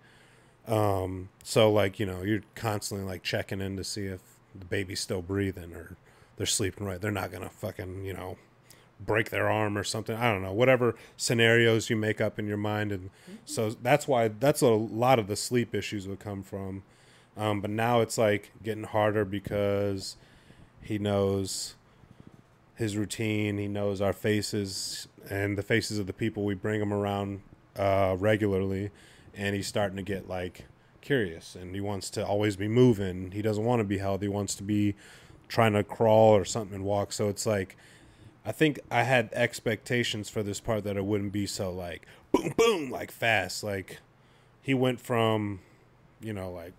[0.67, 4.21] Um, so like you know you're constantly like checking in to see if
[4.57, 5.97] the baby's still breathing or
[6.38, 7.01] they're sleeping right.
[7.01, 8.38] They're not gonna fucking you know
[9.05, 10.15] break their arm or something.
[10.15, 10.53] I don't know.
[10.53, 13.09] Whatever scenarios you make up in your mind, and
[13.45, 16.83] so that's why that's a lot of the sleep issues would come from.
[17.35, 20.17] Um, but now it's like getting harder because
[20.81, 21.75] he knows
[22.75, 23.57] his routine.
[23.57, 27.41] He knows our faces and the faces of the people we bring him around
[27.77, 28.91] uh, regularly,
[29.33, 30.65] and he's starting to get like
[31.03, 33.31] curious and he wants to always be moving.
[33.31, 34.21] He doesn't want to be held.
[34.21, 34.95] He wants to be
[35.47, 37.11] trying to crawl or something and walk.
[37.11, 37.77] So it's like
[38.45, 42.53] I think I had expectations for this part that it wouldn't be so like boom
[42.58, 43.63] boom like fast.
[43.63, 43.99] Like
[44.62, 45.60] he went from
[46.21, 46.73] you know like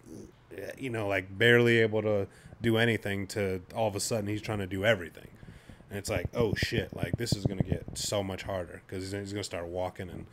[0.78, 2.26] you know like barely able to
[2.60, 5.28] do anything to all of a sudden he's trying to do everything.
[5.90, 9.12] And it's like, oh shit, like this is gonna get so much harder because he's,
[9.12, 10.26] he's gonna start walking and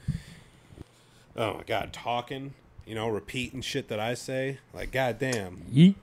[1.35, 2.53] oh my god, talking,
[2.85, 4.59] you know, repeating shit that I say.
[4.73, 5.95] Like, goddamn, Yeet.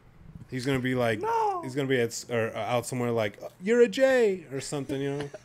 [0.51, 1.63] He's gonna be like, no.
[1.63, 5.17] he's gonna be at or uh, out somewhere like, you're a J or something, you
[5.17, 5.31] know.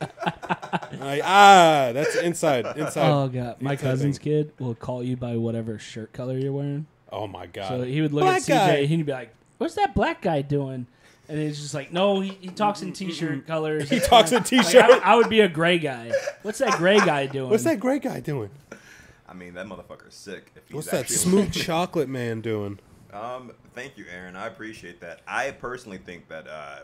[1.00, 3.10] like ah, that's inside, inside.
[3.10, 4.24] Oh god, my cousin's thing.
[4.24, 6.86] kid will call you by whatever shirt color you're wearing.
[7.12, 7.68] Oh my god.
[7.68, 8.48] So he would look Black at CJ
[8.80, 8.84] guy.
[8.86, 10.86] he'd be like, "What's that black guy doing?"
[11.28, 14.82] And it's just like, "No, he, he talks in t-shirt colors." He talks in t-shirt.
[14.84, 16.12] I, would- I would be a gray guy.
[16.42, 17.50] What's that gray guy doing?
[17.50, 18.50] What's that gray guy doing?
[19.26, 20.52] I mean, that motherfucker's sick.
[20.54, 22.78] If he's What's that actually- smooth chocolate man doing?
[23.14, 24.34] Um, thank you, Aaron.
[24.36, 25.20] I appreciate that.
[25.26, 26.80] I personally think that uh,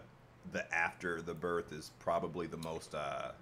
[0.52, 3.32] the after the birth is probably the most uh,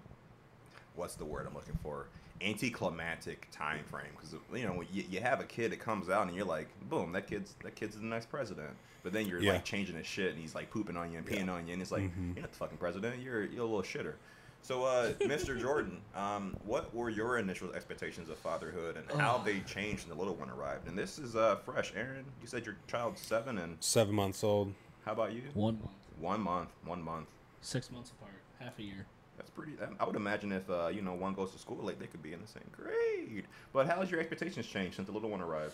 [0.95, 2.07] what's the word I'm looking for?
[2.41, 6.35] Anticlimactic time frame because you know you, you have a kid that comes out and
[6.35, 8.71] you're like, boom, that kid's that kid's the next president.
[9.03, 9.53] But then you're Yeah.
[9.53, 11.81] like changing his shit and he's like pooping on you and peeing on you and
[11.81, 12.01] it's like
[12.35, 13.21] you're not the fucking president.
[13.21, 14.13] You're you're a little shitter.
[14.61, 15.59] So, uh, Mr.
[15.59, 20.21] Jordan, um, what were your initial expectations of fatherhood and how they changed when the
[20.21, 20.87] little one arrived?
[20.87, 21.91] And this is uh, fresh.
[21.95, 24.73] Aaron, you said your child's seven, and Seven months old.
[25.05, 25.41] how about you?
[25.55, 26.69] One month, One month.
[26.85, 27.27] One month.
[27.61, 29.05] six months apart, half a year.
[29.37, 29.71] That's pretty.
[29.99, 32.33] I would imagine if uh, you know one goes to school, like they could be
[32.33, 33.45] in the same grade.
[33.73, 35.73] But how's your expectations changed since the little one arrived?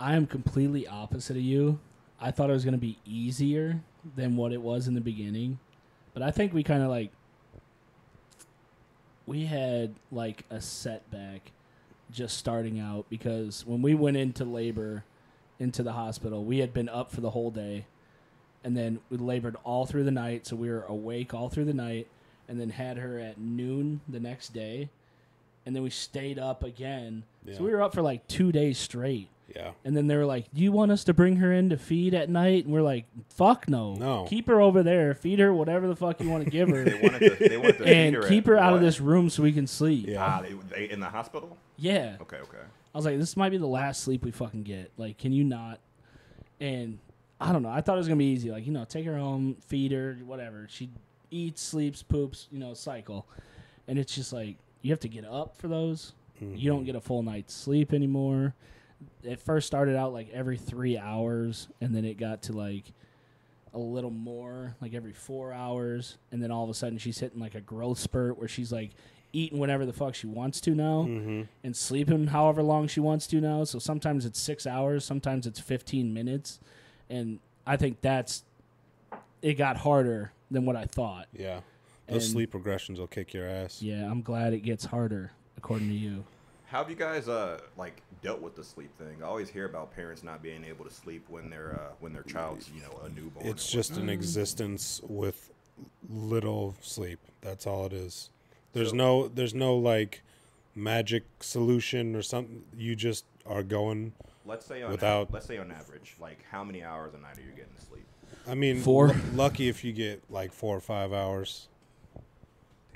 [0.00, 1.78] I am completely opposite of you.
[2.20, 3.80] I thought it was going to be easier
[4.16, 5.60] than what it was in the beginning.
[6.12, 7.12] But I think we kind of like
[9.28, 11.52] we had like a setback
[12.10, 15.04] just starting out because when we went into labor
[15.60, 17.84] into the hospital, we had been up for the whole day
[18.64, 21.74] and then we labored all through the night, so we were awake all through the
[21.74, 22.08] night
[22.48, 24.88] and then had her at noon the next day.
[25.66, 27.24] And then we stayed up again.
[27.44, 27.58] Yeah.
[27.58, 29.28] So we were up for like 2 days straight.
[29.54, 29.70] Yeah.
[29.84, 32.12] And then they were like, "Do you want us to bring her in to feed
[32.14, 34.24] at night?" And we're like, "Fuck no, No.
[34.28, 35.14] Keep her over there.
[35.14, 37.48] Feed her whatever the fuck you want to give They her, wanted to.
[37.48, 38.86] They wanted to feed and her keep at her out of what?
[38.86, 40.24] this room so we can sleep." Yeah.
[40.24, 41.56] Ah, they, they in the hospital.
[41.76, 42.16] Yeah.
[42.20, 42.58] Okay, okay.
[42.94, 44.92] I was like, "This might be the last sleep we fucking get.
[44.98, 45.80] Like, can you not?"
[46.60, 46.98] And
[47.40, 47.70] I don't know.
[47.70, 48.50] I thought it was gonna be easy.
[48.50, 50.66] Like, you know, take her home, feed her, whatever.
[50.70, 50.90] She
[51.30, 52.48] eats, sleeps, poops.
[52.50, 53.26] You know, cycle.
[53.86, 56.12] And it's just like you have to get up for those.
[56.40, 58.54] You don't get a full night's sleep anymore.
[59.22, 62.84] It first started out like every three hours, and then it got to like
[63.74, 67.38] a little more, like every four hours, and then all of a sudden she's hitting
[67.40, 68.90] like a growth spurt where she's like
[69.32, 71.42] eating whatever the fuck she wants to now Mm-hmm.
[71.62, 73.62] and sleeping however long she wants to now.
[73.64, 76.58] So sometimes it's six hours, sometimes it's 15 minutes.
[77.10, 78.42] And I think that's,
[79.42, 81.26] it got harder than what I thought.
[81.32, 81.60] Yeah.
[82.08, 83.82] Those And- sleep regressions will kick your ass.
[83.82, 86.24] Yeah, I'm glad it gets harder, according to you.
[86.70, 89.22] How have you guys uh like dealt with the sleep thing?
[89.22, 92.22] I always hear about parents not being able to sleep when their uh, when their
[92.24, 93.46] child's you know a newborn.
[93.46, 95.50] It's just an existence with
[96.10, 97.20] little sleep.
[97.40, 98.30] That's all it is.
[98.74, 100.22] There's So- no there's no like
[100.74, 102.64] magic solution or something.
[102.76, 104.12] You just are going.
[104.44, 107.42] let's say on without- let's say on average, like how many hours a night are
[107.42, 108.04] you getting to sleep?
[108.46, 109.08] I mean, Four.
[109.08, 111.68] lu- lucky if you get like four or five hours.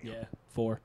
[0.03, 0.81] Yeah, four.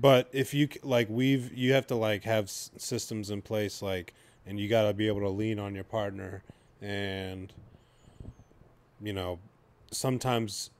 [0.00, 4.14] But if you like, we've you have to like have s- systems in place, like,
[4.46, 6.42] and you got to be able to lean on your partner,
[6.80, 7.52] and
[9.02, 9.38] you know,
[9.90, 10.70] sometimes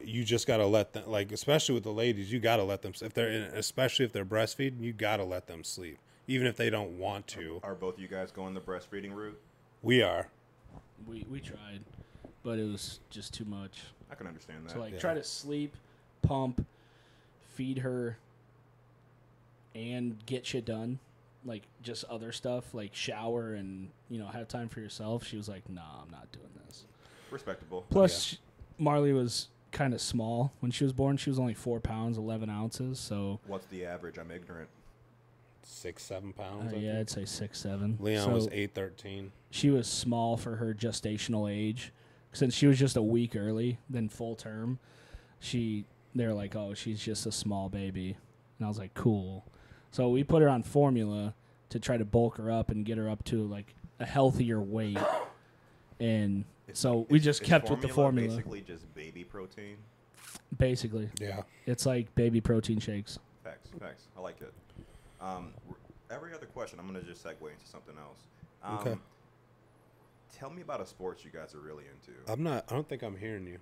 [0.00, 2.82] you just got to let them, like, especially with the ladies, you got to let
[2.82, 6.46] them if they're in, especially if they're breastfeeding, you got to let them sleep, even
[6.46, 7.60] if they don't want to.
[7.62, 9.40] Are both you guys going the breastfeeding route?
[9.82, 10.28] We are.
[11.06, 11.80] We, we tried,
[12.42, 13.80] but it was just too much.
[14.10, 14.72] I can understand that.
[14.72, 14.98] So, like, Yeah.
[14.98, 15.74] try to sleep,
[16.22, 16.66] pump,
[17.54, 18.16] feed her,
[19.78, 20.98] and get shit done.
[21.44, 25.24] Like, just other stuff, like shower and, you know, have time for yourself.
[25.24, 26.84] She was like, nah, I'm not doing this.
[27.30, 27.86] Respectable.
[27.90, 28.34] Plus, sh
[28.76, 31.16] Marley was kind of small when she was born.
[31.16, 32.98] She was only four pounds, 11 ounces.
[32.98, 34.18] So, What's the average?
[34.18, 34.68] I'm ignorant.
[35.62, 36.72] Six, seven uh, pounds.
[36.72, 37.00] I yeah, think.
[37.00, 37.98] I'd say six, seven.
[38.00, 39.32] Leon So was eight thirteen.
[39.50, 41.92] She was small for her gestational age.
[42.32, 44.78] Since she was just a week early than full term,
[45.40, 48.16] she they're like, oh, she's just a small baby,
[48.58, 49.44] and I was like, cool.
[49.90, 51.34] So we put her on formula
[51.70, 54.98] to try to bulk her up and get her up to like a healthier weight,
[56.00, 58.28] and so we Is- just is kept with the formula.
[58.28, 59.76] Basically, just baby protein.
[60.56, 61.42] Basically, Yeah.
[61.66, 63.18] it's like baby protein shakes.
[63.44, 64.08] Facts, facts.
[64.16, 64.52] I like it.
[65.20, 65.76] Um, r-
[66.10, 68.18] every other question, I'm gonna just segue into something else.
[68.62, 68.96] Um, Okay.
[70.32, 72.12] Tell me about a sport you guys are really into.
[72.30, 72.64] I'm not.
[72.70, 73.58] I don't think I'm hearing you.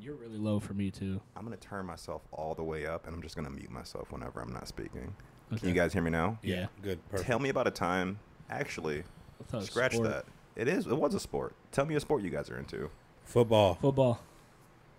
[0.00, 1.20] You're really low for me too.
[1.36, 4.40] I'm gonna turn myself all the way up, and I'm just gonna mute myself whenever
[4.40, 5.14] I'm not speaking.
[5.52, 5.60] Okay.
[5.60, 6.38] Can you guys hear me now?
[6.42, 6.66] Yeah.
[6.82, 6.98] Good.
[7.10, 7.28] Perfect.
[7.28, 8.18] Tell me about a time.
[8.50, 10.08] Actually, I thought it was scratch sport.
[10.10, 10.24] that.
[10.56, 10.86] It is.
[10.86, 11.54] It was a sport.
[11.72, 12.90] Tell me a sport you guys are into.
[13.24, 13.74] Football.
[13.80, 14.20] Football,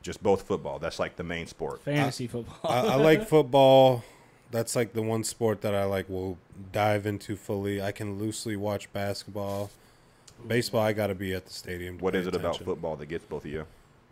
[0.01, 0.79] Just both football.
[0.79, 1.81] That's like the main sport.
[1.81, 2.57] fantasy football.
[2.63, 4.03] I, I like football.
[4.51, 6.37] That's like the one sport that I like will
[6.71, 7.81] dive into fully.
[7.81, 9.69] I can loosely watch basketball.
[10.45, 11.97] Baseball, I got to be at the stadium.
[11.97, 13.65] to What pay is it about football that gets both of you?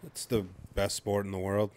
[0.06, 1.70] It's the best sport in the world.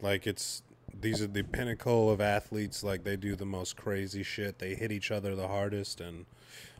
[0.00, 0.62] Like it's
[0.98, 2.82] these are the pinnacle of athletes.
[2.82, 4.58] Like they do the most crazy shit.
[4.58, 6.26] They hit each other the hardest, and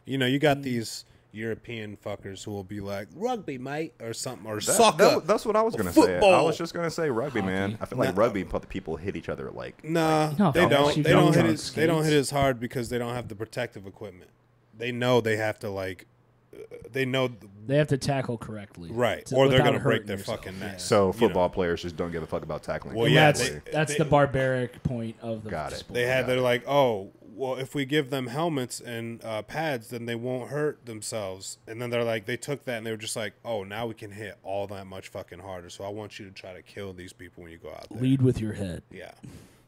[0.05, 0.43] you know you Mm.
[0.43, 5.05] got these European fuckers who will be like rugby, mate, or something, or That- soccer.
[5.05, 6.19] that- that's what I was gonna say.
[6.19, 7.79] I was just gonna say rugby, man.
[7.81, 8.21] I feel like Nah.
[8.23, 9.85] rugby, but the people hit each other like.
[9.85, 10.97] Nah, No, they don't.
[11.03, 11.73] They don't don't hit on it.
[11.77, 14.31] They don't hit as hard because they don't have the protective equipment.
[14.77, 16.07] They know they have to like.
[16.55, 16.59] Uh,
[16.93, 17.31] They know
[17.67, 20.39] they have to tackle correctly, right, to- or they're gonna break their yourself.
[20.41, 20.67] fucking Yeah.
[20.73, 20.81] neck.
[20.81, 21.13] So You know.
[21.13, 22.97] football players just don't give a fuck about tackling.
[22.97, 25.77] Well, And yeah, that's they- that's they- the barbaric point of the Got it.
[25.79, 25.95] sport.
[25.95, 26.23] They had.
[26.23, 26.43] Got They're it.
[26.43, 30.85] like, oh, well, if we give them helmets and uh, pads, then they won't hurt
[30.85, 31.57] themselves.
[31.67, 33.95] And then they're like, they took that and they were just like, oh, now we
[33.95, 35.71] can hit all that much fucking harder.
[35.71, 38.01] So I want you to try to kill these people when you go out there.
[38.03, 38.83] Lead with your head.
[38.91, 39.13] Yeah.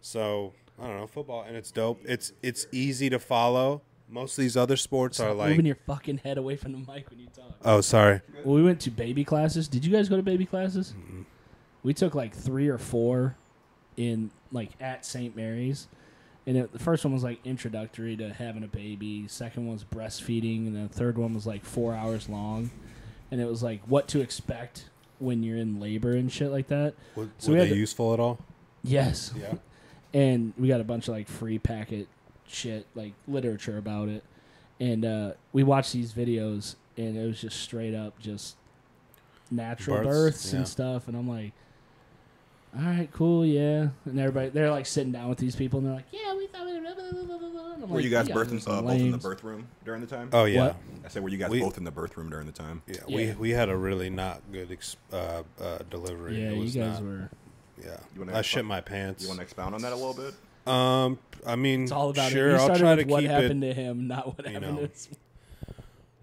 [0.02, 2.00] So I don't know football, and it's dope.
[2.04, 3.82] It's it's easy to follow.
[4.12, 5.48] Most of these other sports are Stop like.
[5.51, 7.57] moving your fucking head away from the mic when you talk.
[7.64, 8.20] Oh, sorry.
[8.44, 9.68] Well, we went to baby classes.
[9.68, 10.92] Did you guys go to baby classes?
[11.83, 13.37] We took like three or four
[13.96, 15.35] in like at St.
[15.35, 15.88] Mary's,
[16.46, 19.27] and it, the first one was like introductory to having a baby.
[19.29, 22.70] Second one was breastfeeding, and the third one was like four hours long,
[23.31, 26.94] and it was like what to expect when you're in labor and shit like that.
[27.16, 28.38] Were, So were we had they the- useful at all?
[28.85, 29.55] Yes, Yeah.
[30.14, 32.09] and we got a bunch of like free packet
[32.52, 34.22] shit like literature about it
[34.80, 38.56] and uh we watched these videos and it was just straight up just
[39.50, 40.58] natural Births, births, yeah.
[40.58, 41.52] and stuff and i'm like
[42.76, 45.94] all right cool yeah and everybody they're like sitting down with these people and they're
[45.96, 48.10] like yeah we thought we blah, blah, blah, blah, blah, blah." I'm Were like, you
[48.10, 50.28] guys "Yeah, birth in, those are uh, both in the birth room during the time?
[50.32, 50.66] Oh yeah.
[50.68, 50.76] What?
[51.04, 52.80] I said, were you guys We- both in the birth room during the time?
[52.86, 53.16] Yeah, Yeah.
[53.16, 56.40] we we had a really not good ex- uh, uh, delivery.
[56.40, 57.30] yeah it you guys not, were
[57.82, 59.22] Yeah, You I expo- shit my pants.
[59.24, 60.32] You want to expound on that a little bit?
[60.66, 62.51] Um, I mean, it's all about sure.
[62.51, 62.55] it.
[62.55, 63.75] I'll started try with to what keep happened it.
[63.75, 64.87] to him, not what you happened know.
[64.87, 65.09] to us.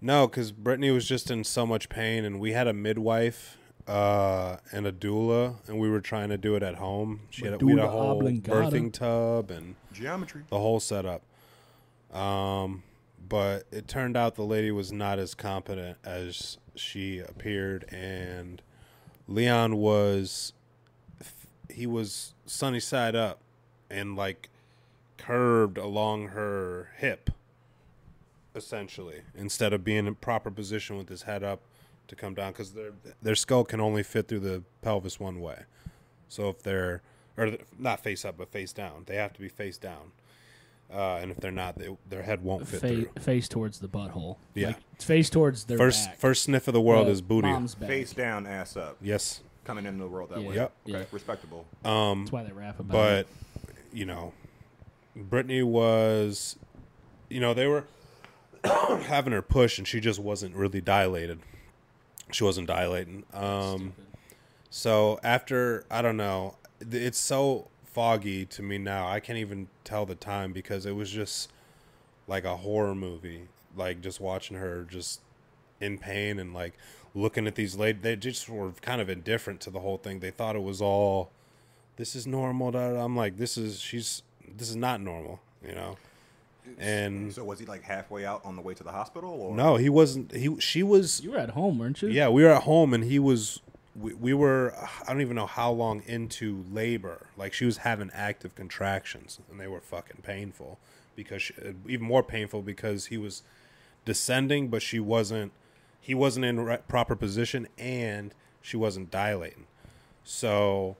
[0.00, 4.56] No, because Brittany was just in so much pain, and we had a midwife uh,
[4.72, 7.20] and a doula, and we were trying to do it at home.
[7.30, 8.50] She had a, we had a whole oblongata.
[8.50, 10.42] birthing tub and Geometry.
[10.48, 11.22] the whole setup.
[12.12, 12.82] Um,
[13.28, 18.62] but it turned out the lady was not as competent as she appeared, and
[19.28, 20.52] Leon was
[21.68, 23.40] he was sunny side up,
[23.90, 24.48] and like
[25.18, 27.30] curved along her hip,
[28.54, 31.60] essentially, instead of being in proper position with his head up
[32.08, 35.64] to come down, because their their skull can only fit through the pelvis one way.
[36.28, 37.02] So if they're
[37.36, 40.12] or not face up but face down, they have to be face down.
[40.92, 43.08] Uh, and if they're not, they, their head won't fit Fa- through.
[43.20, 44.38] face towards the butthole.
[44.54, 44.68] Yeah.
[44.68, 46.18] Like, face towards their First back.
[46.18, 47.46] first sniff of the world Well, is booty.
[47.46, 47.88] Mom's back.
[47.88, 48.96] Face down, ass up.
[49.00, 49.40] Yes.
[49.64, 50.48] Coming into the world that Yeah.
[50.48, 50.54] way.
[50.56, 50.72] Yep.
[50.88, 50.98] Okay.
[50.98, 51.04] Yeah.
[51.12, 51.64] Respectable.
[51.84, 53.26] Um, That's why they rap about but it.
[53.92, 54.32] You know,
[55.16, 56.56] Brittany was,
[57.28, 57.84] you know, they were
[58.64, 61.40] having her push, and she just wasn't really dilated.
[62.32, 63.24] She wasn't dilating.
[63.32, 63.94] Um,
[64.70, 69.08] so after I don't know, it's so foggy to me now.
[69.08, 71.50] I can't even tell the time because it was just
[72.28, 73.48] like a horror movie.
[73.76, 75.20] Like just watching her just
[75.80, 76.74] in pain and like
[77.14, 78.02] looking at these ladies.
[78.02, 80.20] They just were kind of indifferent to the whole thing.
[80.20, 81.30] They thought it was all
[82.00, 82.70] this is normal.
[82.70, 83.04] da, da.
[83.04, 84.22] I'm like, this is she's
[84.56, 85.96] this is not normal, you know.
[86.78, 89.30] And So was he like halfway out on the way to the hospital?
[89.30, 89.54] Or?
[89.54, 90.34] no, he wasn't.
[90.34, 91.20] He she was.
[91.20, 92.08] You were at home, weren't you?
[92.08, 93.60] Yeah, we were at home, and he was.
[93.94, 94.74] We, we were.
[95.06, 97.26] I don't even know how long into labor.
[97.36, 100.78] Like she was having active contractions, and they were fucking painful.
[101.16, 103.42] Because she, uh, even more painful because he was
[104.06, 105.52] descending, but she wasn't.
[106.00, 108.32] He wasn't in right, proper position, and
[108.62, 109.66] she wasn't dilating.
[110.24, 110.96] So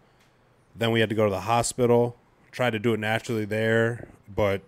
[0.74, 2.16] then we had to go to the hospital.
[2.52, 4.62] Tried to do it naturally there, but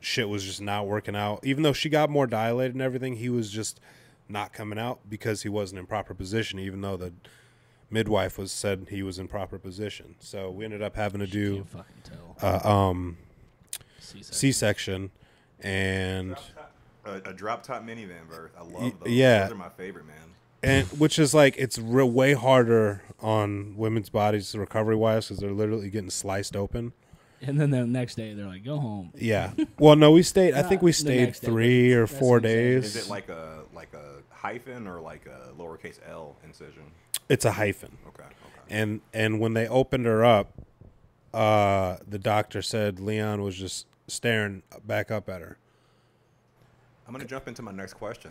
[0.00, 1.40] shit was just not working out.
[1.44, 3.80] Even though she got more dilated and everything, he was just
[4.28, 6.58] not coming out because he wasn't in proper position.
[6.58, 7.12] Even though the
[7.90, 11.56] midwife was said he was in proper position, so we ended up having to do
[11.56, 12.02] Can't fucking
[12.40, 12.64] tell.
[12.64, 13.18] uh, um,
[14.00, 14.32] C-section.
[14.34, 15.10] C-section,
[15.60, 16.36] and
[17.04, 18.50] A, a drop top minivan birth.
[18.58, 19.12] I love those.
[19.12, 19.44] yeah.
[19.44, 20.16] Those are my favorite, man.
[20.62, 25.52] And which is like it's real way harder on women's bodies recovery wise because they're
[25.52, 26.92] literally getting sliced open.
[27.40, 29.52] And then the next day they're like, "Go home." Yeah.
[29.78, 30.54] Well, no, we stayed.
[30.54, 32.80] I think we stayed next day, three or that's four what I'm saying.
[32.82, 32.96] days.
[32.96, 36.84] Is it like a like a hyphen or like a lowercase L incision?
[37.28, 37.98] It's a hyphen.
[38.08, 38.22] Okay.
[38.22, 38.32] Okay.
[38.70, 40.52] And and when they opened her up,
[41.34, 45.58] uh, the doctor said Leon was just staring back up at her.
[47.06, 48.30] I'm gonna jump into my next question.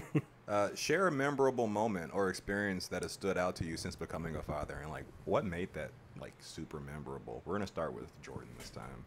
[0.48, 4.36] uh, share a memorable moment or experience that has stood out to you since becoming
[4.36, 7.42] a father, and like what made that like super memorable.
[7.44, 9.04] We're gonna start with Jordan this time.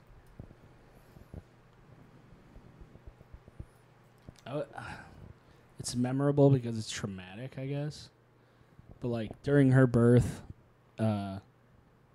[4.46, 4.68] I w-
[5.80, 8.10] it's memorable because it's traumatic, I guess.
[9.02, 10.42] But like during her birth,
[11.00, 11.40] uh,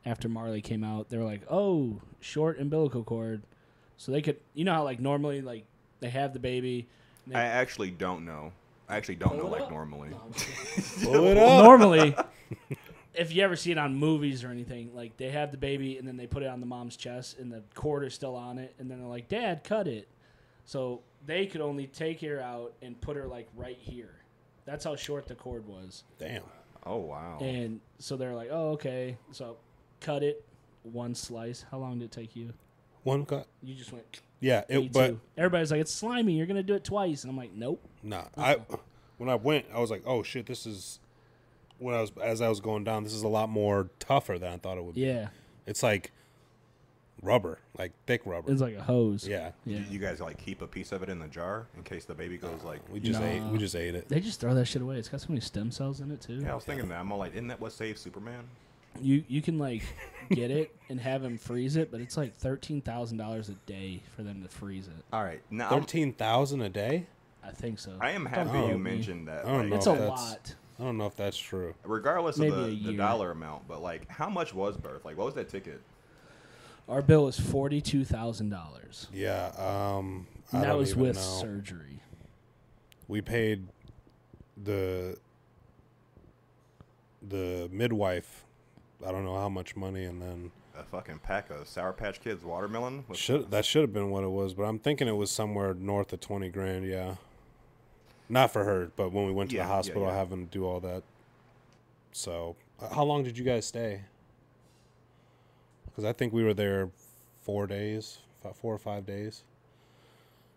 [0.04, 3.42] after Marley came out, they were like, "Oh, short umbilical cord,"
[3.96, 5.64] so they could, you know how like normally like
[6.04, 6.86] they have the baby.
[7.26, 8.52] they- I actually don't know.
[8.88, 9.70] I actually don't know like up.
[9.70, 10.10] normally.
[11.02, 12.14] Pull it normally,
[13.14, 16.06] if you ever see it on movies or anything, like they have the baby and
[16.06, 18.74] then they put it on the mom's chest and the cord is still on it,
[18.78, 20.06] and then they're like, "Dad, cut it."
[20.66, 24.16] So they could only take her out and put her like right here.
[24.66, 26.04] That's how short the cord was.
[26.18, 26.42] Damn.
[26.84, 27.38] Oh wow.
[27.40, 29.56] And so they're like, "Oh, okay." So
[30.00, 30.44] cut it,
[30.82, 31.64] one slice.
[31.70, 32.52] How long did it take you?
[33.04, 33.46] One cut.
[33.62, 34.20] You just went.
[34.44, 35.20] Yeah, it, but too.
[35.38, 36.34] everybody's like, "It's slimy.
[36.34, 38.24] You're gonna do it twice," and I'm like, "Nope." nah.
[38.36, 38.58] I
[39.16, 40.98] when I went, I was like, oh shit, this is.
[41.78, 44.52] When I was as I was going down, this is a lot more tougher than
[44.52, 45.02] I thought it would be.
[45.02, 45.28] Yeah,
[45.66, 46.12] It's like
[47.22, 48.52] rubber, like thick rubber.
[48.52, 49.26] it's like a hose.
[49.26, 49.52] yeah.
[49.64, 49.80] yeah.
[49.90, 52.36] You guys like keep a piece of it in the jar in case the baby
[52.36, 52.80] goes like.
[52.92, 53.26] We just Nah.
[53.26, 53.42] ate.
[53.44, 54.08] We just ate it.
[54.08, 54.96] They just throw that shit away.
[54.96, 56.40] It's got so many stem cells in it too.
[56.42, 57.00] Yeah, I was thinking that.
[57.00, 58.44] I'm all like, isn't that what saved Superman?
[59.00, 59.82] You you can like
[60.30, 64.00] get it and have them freeze it, but it's like thirteen thousand dollars a day
[64.16, 65.04] for them to freeze it.
[65.12, 67.06] All right, now I'm- Thirteen thousand a day.
[67.42, 67.92] I think so.
[68.00, 68.90] I am happy quote you me.
[68.92, 69.44] mentioned that.
[69.44, 70.54] I don't like, know It's if a that's- lot.
[70.78, 71.74] I don't know if that's true.
[71.84, 72.96] regardless Maybe of a the, the year.
[72.96, 75.04] dollar amount, but like, how much was birth?
[75.04, 75.80] Like, what was that ticket?
[76.88, 79.08] Our bill is forty two thousand dollars.
[79.12, 79.52] Yeah.
[79.58, 80.26] Um.
[80.52, 81.22] I That don't was even with know.
[81.22, 82.00] surgery.
[83.08, 83.66] we paid
[84.62, 85.16] the
[87.26, 88.43] the midwife
[89.06, 92.44] I don't know how much money and then A fucking pack of Sour Patch Kids
[92.44, 93.04] watermelon.
[93.08, 95.74] With, should that should have been what it was, but I'm thinking it was somewhere
[95.74, 97.16] north of 20 grand, yeah.
[98.28, 100.14] Not for her, but when we went to Yeah, the hospital yeah.
[100.14, 101.02] having to do all that.
[102.12, 104.02] So, uh, how long did you guys stay?
[105.94, 106.90] Cuz I think we were there
[107.42, 109.44] 4 days, 4 or 5 days.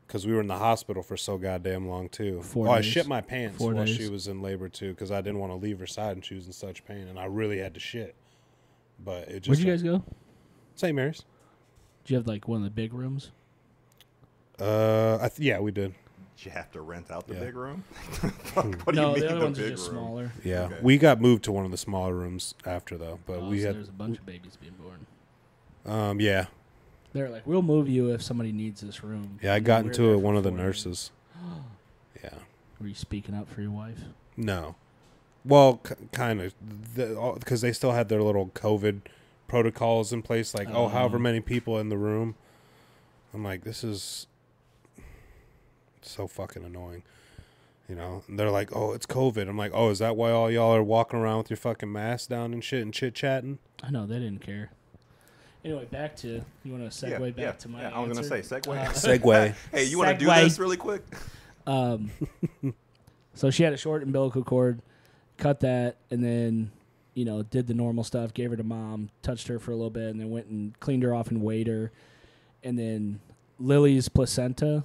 [0.08, 2.42] Cuz we were in the hospital for so goddamn long too.
[2.42, 3.98] Four oh, I shit my pants Four while days.
[3.98, 6.34] she was in labor too cuz I didn't want to leave her side and she
[6.36, 8.16] was in such pain and I really had to shit.
[9.04, 10.04] But it just Where'd you guys go?
[10.76, 10.96] St.
[10.96, 11.24] Mary's.
[12.06, 13.32] Do you have like one of the big rooms?
[14.60, 15.94] Uh, I th- yeah, we did.
[16.36, 17.40] Did you have to rent out the Yeah.
[17.42, 17.84] big room?
[18.12, 19.98] Fuck, what do no, you the mean other the ones are big just room?
[20.00, 20.32] smaller.
[20.44, 20.80] Yeah, Okay.
[20.82, 23.68] we got moved to one of the smaller rooms after though, but Oh, we so
[23.68, 25.06] had, there's a bunch of babies being born.
[26.00, 26.46] um, yeah,
[27.14, 29.40] They're like, we'll move you if somebody needs this room.
[29.42, 30.18] Yeah, I And got we're into there it.
[30.18, 30.66] for One of the four days.
[30.66, 31.12] nurses.
[32.24, 32.34] Yeah.
[32.80, 34.00] Were you speaking up for your wife?
[34.36, 34.76] No.
[35.48, 36.54] Well, c- kind of,
[37.40, 39.02] because they still had their little COVID
[39.48, 40.54] protocols in place.
[40.54, 40.88] Like, oh, Oh.
[40.90, 42.36] however many people in the room.
[43.34, 44.28] I'm like, this is
[46.02, 47.04] so fucking annoying.
[47.90, 49.48] You know, and they're like, oh, it's COVID.
[49.48, 52.28] I'm like, oh, is that why all y'all are walking around with your fucking masks
[52.28, 53.60] down and shit and chit chatting?
[53.82, 54.72] I know they didn't care.
[55.64, 57.82] Anyway, back to you want to segue back to my.
[57.84, 58.68] yeah, I was gonna say segue.
[58.78, 59.56] Uh, Segue.
[59.72, 61.02] hey, you want to do this really quick?
[61.66, 62.12] Um,
[63.34, 64.82] so she had a short umbilical cord,
[65.38, 66.72] cut that, and then,
[67.14, 69.90] you know, did the normal stuff, gave her to mom, touched her for a little
[69.90, 71.92] bit, and then went and cleaned her off and weighed her.
[72.64, 73.20] And then
[73.60, 74.84] Lily's placenta,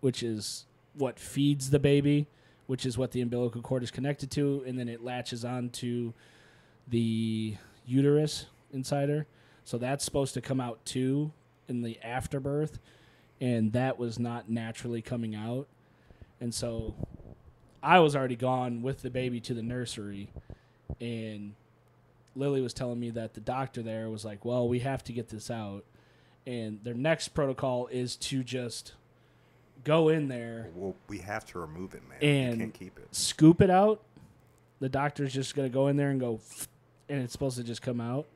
[0.00, 2.26] which is what feeds the baby,
[2.66, 6.12] which is what the umbilical cord is connected to, and then it latches onto
[6.88, 9.26] the uterus inside her.
[9.64, 11.32] So that's supposed to come out too
[11.68, 12.78] in the afterbirth,
[13.40, 15.66] and that was not naturally coming out.
[16.40, 16.94] And so
[17.82, 20.30] I was already gone with the baby to the nursery,
[21.00, 21.54] and
[22.36, 25.28] Lily was telling me that the doctor there was like, "Well, we have to get
[25.28, 25.84] this out."
[26.46, 28.94] And their next protocol is to just
[29.84, 32.18] go in there, Well, we have to remove it, man.
[32.22, 33.14] And- we can't keep it.
[33.14, 34.02] scoop it out.
[34.78, 36.40] The doctor's just gonna go in there and go,
[37.08, 38.26] and it's supposed to just come out.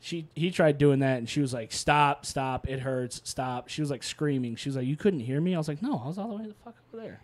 [0.00, 2.68] She he tried doing that and she was like, "Stop, stop!
[2.68, 3.20] It hurts!
[3.24, 4.54] Stop!" She was like screaming.
[4.56, 6.34] She was like, "You couldn't hear me?" I was like, "No, I was all the
[6.36, 7.20] way the fuck over there."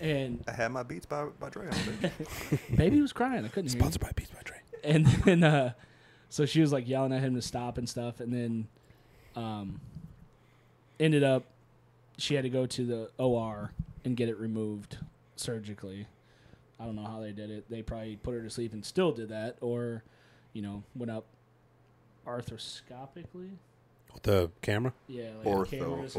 [0.00, 2.12] And I had my beats by by Dre on it.
[2.76, 3.44] baby was crying.
[3.44, 3.80] I couldn't hear.
[3.80, 4.56] Sponsored by Beats by Dre.
[4.82, 5.72] and then uh,
[6.28, 8.66] so she was like yelling at him to stop and stuff and then
[9.36, 9.80] um,
[10.98, 11.44] ended up
[12.18, 13.72] she had to go to the or
[14.04, 14.98] and get it removed
[15.36, 16.06] surgically
[16.78, 19.10] i don't know how they did it they probably put her to sleep and still
[19.10, 20.04] did that or
[20.52, 21.24] you know went up
[22.26, 23.50] arthroscopically
[24.12, 24.92] With the camera?
[25.08, 26.14] yeah like Ortho, cameras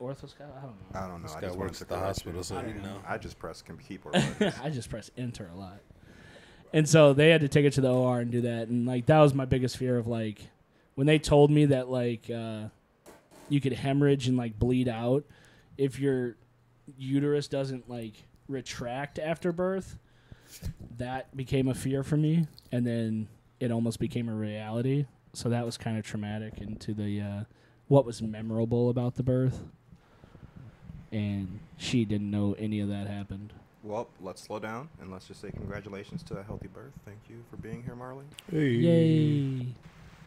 [0.00, 0.36] and- orthoscopically.
[0.40, 1.22] orthoscope i don't know I don't know.
[1.28, 3.00] This I guy just works to at the hospital, so I he don't know.
[3.06, 4.16] I just press com- keyboard.
[4.16, 5.80] I just press enter a lot.
[6.72, 8.68] And so they had to take it to the OR and do that.
[8.68, 10.40] And like that was my biggest fear of like
[10.94, 12.64] when they told me that like uh,
[13.48, 15.24] you could hemorrhage and like bleed out
[15.78, 16.36] if your
[16.98, 18.14] uterus doesn't like
[18.48, 19.98] retract after birth.
[20.98, 23.28] That became a fear for me, and then
[23.60, 25.06] it almost became a reality.
[25.34, 27.44] So that was kind of traumatic into the uh,
[27.88, 29.62] what was memorable about the birth.
[31.16, 33.54] And she didn't know any of that happened.
[33.82, 36.92] Well, let's slow down and let's just say congratulations to a healthy birth.
[37.06, 38.26] Thank you for being here, Marley.
[38.50, 38.68] Hey.
[38.68, 39.66] Yay!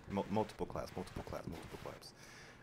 [0.09, 2.13] Mul- multiple claps, multiple claps, multiple claps.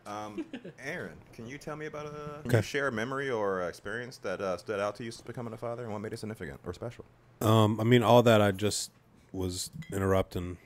[0.06, 0.44] Um,
[0.84, 2.40] Aaron, can you tell me about a?
[2.42, 2.56] Can Okay.
[2.56, 5.52] you share a memory or a experience that uh, stood out to you since becoming
[5.52, 7.04] a father, and what made it significant or special?
[7.40, 8.90] Um, I mean, all that I just
[9.32, 10.58] was interrupting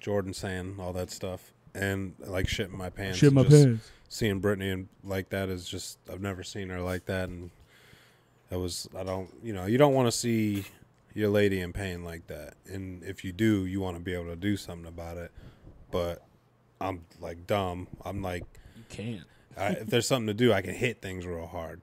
[0.00, 3.18] Jordan saying all that stuff, and like shit in my pants.
[3.18, 3.90] Shit my just pants.
[4.14, 7.50] Seeing Brittany and like that is just I've never seen her like that, and
[8.48, 10.66] that was I don't you know you don't want to see
[11.14, 14.26] your lady in pain like that, and if you do, you want to be able
[14.26, 15.32] to do something about it.
[15.90, 16.22] But
[16.80, 17.88] I'm like dumb.
[18.04, 18.44] I'm like
[18.76, 19.24] You can't.
[19.56, 21.80] I, if there's something to do, I can hit things real hard.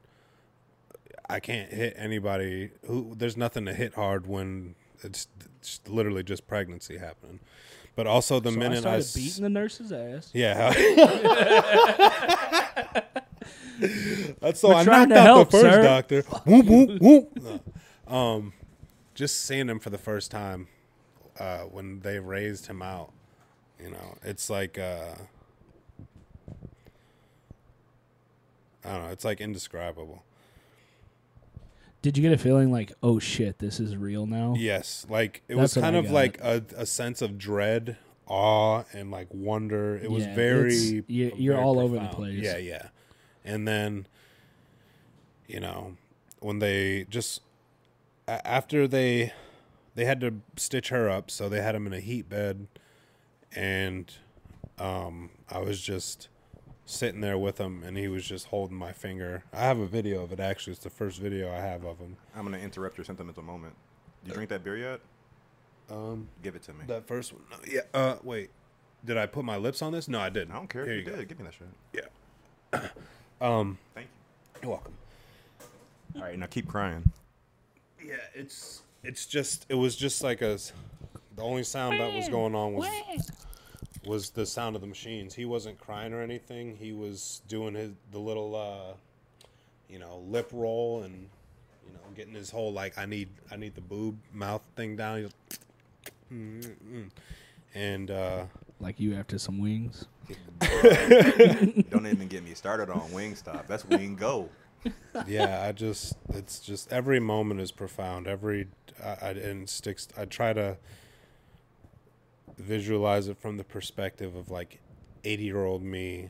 [1.30, 3.14] I can't hit anybody who.
[3.14, 5.28] There's nothing to hit hard when it's,
[5.60, 7.42] it's literally just pregnancy happening.
[7.96, 10.30] But also the so I minute I, started s- beating the nurse's ass.
[10.34, 10.72] yeah.
[14.40, 15.84] That's so We're I trying knocked to out help, the first sir.
[15.84, 16.22] doctor.
[16.46, 17.30] Whoop whoop whoop.
[18.10, 18.16] No.
[18.16, 18.54] Um,
[19.16, 20.68] just seeing him for the first time
[21.40, 23.12] uh, when they raised him out.
[23.82, 25.16] You know, it's like uh,
[28.86, 29.12] I don't know.
[29.12, 30.24] It's like indescribable.
[32.02, 34.56] Did you get a feeling like, oh shit, this is real now?
[34.58, 36.14] Yes, like it That's was kind I of got.
[36.14, 37.98] like a, a sense of dread,
[38.28, 39.98] awe, and like wonder.
[39.98, 40.76] It was Yeah, very.
[40.76, 42.42] you- you're very all over the place.
[42.42, 42.88] Yeah, yeah.
[43.46, 44.08] And then,
[45.48, 45.98] you know,
[46.40, 47.42] when they just
[48.28, 49.34] after they
[49.94, 52.68] they had to stitch her up, so they had him in a heat bed,
[53.56, 54.12] and
[54.80, 56.30] um, I was just
[56.92, 59.44] sitting there with him, and he was just holding my finger.
[59.54, 60.40] I have a video of it.
[60.40, 62.18] Actually, it's the first video I have of him.
[62.36, 63.74] I'm gonna interrupt your sentimental moment.
[64.24, 65.00] Do you drink that beer yet?
[65.90, 66.86] Um, Give it to me.
[66.88, 67.42] That first one.
[67.52, 67.82] No, yeah.
[67.94, 68.50] Uh, wait.
[69.04, 70.08] Did I put my lips on this?
[70.08, 70.52] No, I didn't.
[70.52, 71.18] I don't care Here if you you go.
[71.18, 71.28] did.
[71.30, 71.68] Give me that shit.
[72.74, 72.90] Yeah.
[73.42, 74.60] Um, Thank you.
[74.62, 74.94] You're welcome.
[76.16, 77.12] All right, now keep crying.
[78.06, 80.72] Yeah, it's it's just it was just like a s-
[81.36, 82.88] the only sound that was going on was
[84.06, 85.36] was the sound of the machines.
[85.36, 86.76] He wasn't crying or anything.
[86.76, 88.94] He was doing his the little uh,
[89.90, 91.30] you know lip roll and
[91.86, 95.18] you know getting his whole like I need I need the boob mouth thing down.
[95.18, 97.12] He was,
[97.74, 98.46] and uh,
[98.80, 100.06] like you after some wings.
[100.60, 103.68] Don't even get me started on Wingstop.
[103.68, 104.50] That's Wing Go.
[105.28, 108.28] yeah, I just it's just every moment is profound.
[108.28, 108.68] Every
[109.04, 110.08] I, I and sticks.
[110.18, 110.78] I try to
[112.62, 114.80] visualize it from the perspective of like
[115.24, 116.30] eighty year old me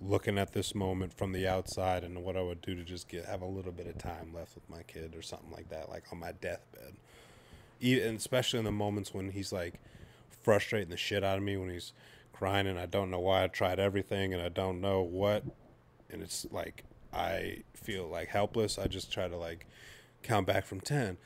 [0.00, 3.24] looking at this moment from the outside and what I would do to just get
[3.24, 6.04] have a little bit of time left with my kid or something like that, like
[6.12, 6.94] on my deathbed.
[7.80, 9.80] Even especially in the moments when he's like
[10.42, 11.92] frustrating the shit out of me when he's
[12.32, 15.44] crying and I don't know why I tried everything and I don't know what
[16.10, 18.78] and it's like I feel like helpless.
[18.78, 19.66] I just try to like
[20.22, 21.16] count back from 10.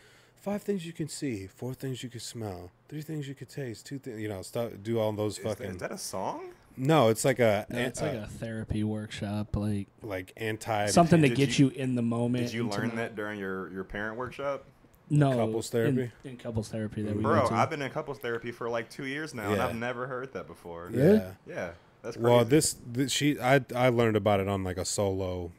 [0.41, 3.85] Five things you can see, four things you can smell, three things you can taste,
[3.85, 5.67] two things, you know, stuff, do all those Is, fucking.
[5.73, 6.53] is that a song?
[6.79, 11.21] no, it's like a, No, it's a- like a therapy workshop, like like anti something
[11.21, 12.47] to did get you- you, in the moment.
[12.47, 14.65] Did you learn that during your, your parent workshop?
[15.11, 16.11] No, Couples therapy?
[16.25, 17.55] In, couples therapy that we Bro, went to.
[17.55, 20.47] I've been in couples therapy for like two years now, and I've never heard that
[20.47, 20.87] before.
[20.91, 21.17] Really?
[21.19, 21.33] Yeah.
[21.47, 21.71] Yeah,
[22.01, 22.25] that's crazy.
[22.31, 25.51] Well, this, this she I I learned about it on like a solo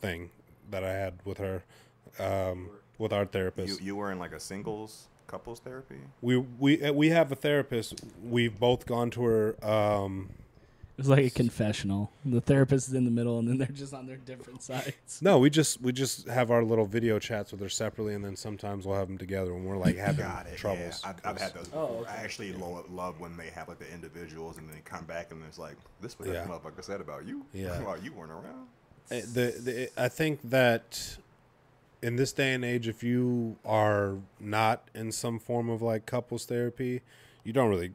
[0.00, 0.30] thing
[0.70, 1.64] that I had with her,
[2.20, 3.80] um, with our therapist.
[3.80, 5.96] you you were in like a singles couples therapy?
[6.20, 8.00] we we uh, we have a therapist.
[8.22, 9.64] We've both gone to her.
[9.64, 10.30] Um,
[10.96, 12.12] it was like a confessional.
[12.24, 15.18] The therapist is in the middle, and then they're just on their different sides.
[15.20, 18.36] no, we just we just have our little video chats with her separately, and then
[18.36, 20.56] sometimes we'll have them together when we're like having Got it.
[20.56, 21.00] troubles.
[21.02, 21.68] Yeah, I've, I've had those.
[21.74, 22.00] Oh, Before.
[22.02, 22.10] okay.
[22.12, 25.32] I actually lo- love when they have like the individuals, and then they come back,
[25.32, 26.34] and it's like, this what Yeah.
[26.34, 27.44] that motherfucker said about you.
[27.52, 27.80] Yeah.
[27.82, 28.68] While you weren't around.
[29.10, 31.16] Uh, the, the I think that
[32.04, 36.44] in this day and age, if you are not in some form of like couples
[36.44, 37.00] therapy,
[37.44, 37.92] you don't really,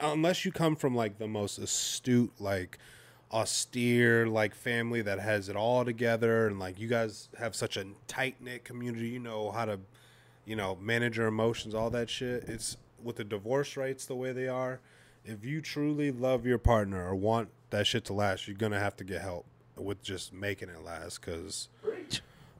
[0.00, 2.76] unless you come from like the most astute, like
[3.30, 7.86] austere, like family that has it all together, and like you guys have such a
[8.08, 9.78] tight knit community, you know how to,
[10.44, 12.42] you know, manage your emotions, all that shit.
[12.48, 14.80] It's with the divorce rates the way they are.
[15.24, 18.96] If you truly love your partner or want that shit to last, you're gonna have
[18.96, 21.22] to get help with just making it last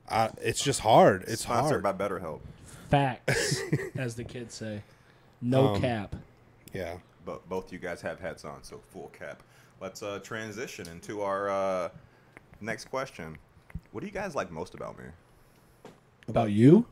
[0.06, 1.24] because it's just hard.
[1.28, 1.98] It's Sponsored hard.
[1.98, 2.40] by BetterHelp.
[2.90, 3.60] Facts,
[3.96, 4.82] as the kids say.
[5.42, 6.14] No Um, cap.
[6.72, 6.96] yeah.
[7.24, 9.42] But both you guys have hats on, so full cap.
[9.80, 11.88] Let's uh, transition into our uh,
[12.60, 13.36] next question.
[13.92, 15.04] What do you guys like most about me?
[16.28, 16.86] About you?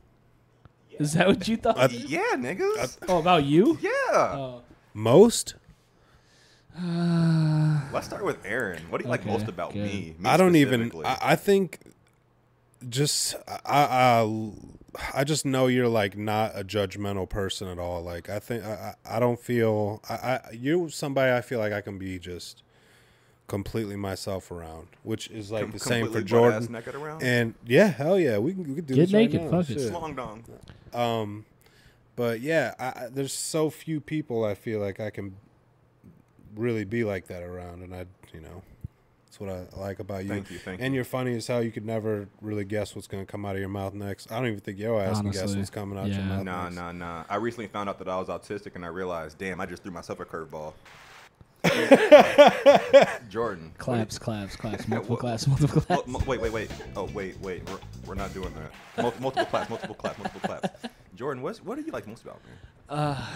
[0.98, 1.90] Is that what you thought?
[1.92, 2.98] Yeah, niggas.
[3.08, 3.78] oh, about you?
[3.80, 3.90] yeah.
[4.12, 4.62] Oh,
[4.92, 5.54] Most
[7.92, 8.82] Let's start with Aaron.
[8.90, 9.82] What do you like Okay, most about good.
[9.84, 10.14] me?
[10.18, 10.90] me I don't even.
[10.90, 11.06] specifically?
[11.06, 11.78] I, I think
[12.88, 14.50] just I, I
[15.14, 18.02] I just know you're like not a judgmental person at all.
[18.02, 21.72] Like I think I I I don't feel I, I you're somebody I feel like
[21.72, 22.62] I can be just
[23.46, 26.74] completely myself around, which is like Com- the same for Jordan.
[27.20, 29.62] And yeah, hell yeah, we can, we can do Get this right naked, now.
[29.62, 29.92] fuck it.
[29.92, 30.44] Long dong.
[30.92, 31.44] Um,
[32.16, 35.36] but yeah, I, I, there's so few people I feel like I can
[36.54, 38.62] really be like that around, and I, you know,
[39.34, 40.28] that's what I like about you.
[40.28, 40.98] Thank you, thank and you.
[40.98, 41.62] you're funny as hell.
[41.62, 44.30] You could never really guess what's going to come out of your mouth next.
[44.30, 46.26] I don't even think your ass can guess what's coming out your yeah.
[46.26, 46.44] mouth.
[46.44, 46.76] Nah, next.
[46.76, 47.24] nah, nah.
[47.28, 49.92] I recently found out that I was autistic, and I realized, damn, I just threw
[49.92, 50.74] myself a curveball.
[53.28, 53.72] Jordan.
[53.78, 54.86] claps, claps, claps.
[54.86, 56.06] Multiple claps, multiple claps.
[56.06, 56.70] mo- wait, wait, wait.
[56.94, 57.68] Oh, wait, wait.
[57.68, 59.02] We're, we're not doing that.
[59.02, 60.68] Mul- multiple claps, multiple claps, multiple claps.
[61.16, 62.50] Jordan, what's, what do you like most about me?
[62.88, 63.26] Uh,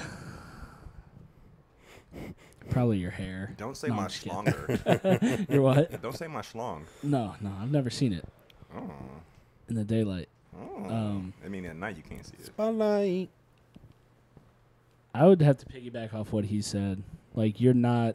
[2.71, 3.55] Probably your hair.
[3.57, 5.49] Don't say No, my I'm schlonger.
[5.51, 6.03] Your what?
[6.03, 6.83] Don't say my schlong.
[7.03, 8.25] No, no, I've never seen it
[8.77, 8.91] Oh.
[9.69, 10.29] in the daylight.
[10.55, 10.85] oh.
[10.89, 12.47] Um, I mean, at night you can't see it.
[12.47, 13.31] Spotlight.
[15.14, 17.03] I would have to piggyback off what he said.
[17.35, 18.14] Like you're not.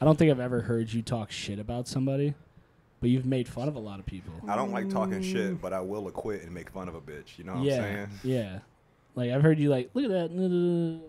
[0.00, 2.34] I don't think I've ever heard you talk shit about somebody,
[3.00, 4.32] but you've made fun of a lot of people.
[4.48, 7.38] I don't like talking shit, but I will acquit and make fun of a bitch.
[7.38, 8.08] You know what yeah, I'm saying?
[8.24, 8.58] yeah.
[9.14, 11.00] Like I've heard you like look at that.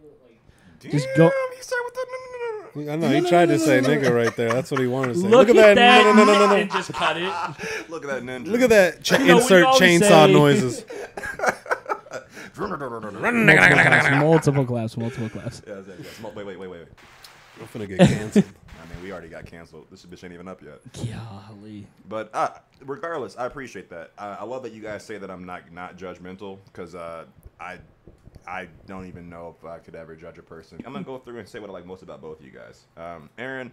[0.83, 2.91] Like, Damn, Just go- He started with the.
[2.91, 4.49] I know he tried to say nigga right there.
[4.53, 5.27] That's what he wanted to say.
[5.27, 6.55] Look, at that, No, no, no, no, no.
[6.55, 7.89] and just cut it.
[7.89, 8.45] Look at that ninja.
[8.47, 9.01] Look at that.
[9.03, 10.85] Ch- know, we insert always chainsaw say- noises.
[12.57, 15.61] multiple claps, multiple claps, multiple claps.
[15.67, 16.09] Yeah, yeah, yeah.
[16.17, 16.79] Smoke- Wait, wait, wait, wait.
[16.81, 16.87] wait.
[17.59, 18.45] I'm finna get canceled.
[18.45, 19.87] I mean, we already got canceled.
[19.89, 20.79] This bitch ain't even up yet.
[20.93, 21.87] Golly.
[22.07, 22.49] But uh,
[22.85, 24.11] regardless, I appreciate that.
[24.17, 27.25] I, I love that you guys say that I'm not not judgmental because uh,
[27.59, 27.79] I
[28.47, 30.79] I don't even know if I could ever judge a person.
[30.85, 32.85] I'm gonna go through and say what I like most about both of you guys.
[32.95, 33.71] Um, Aaron,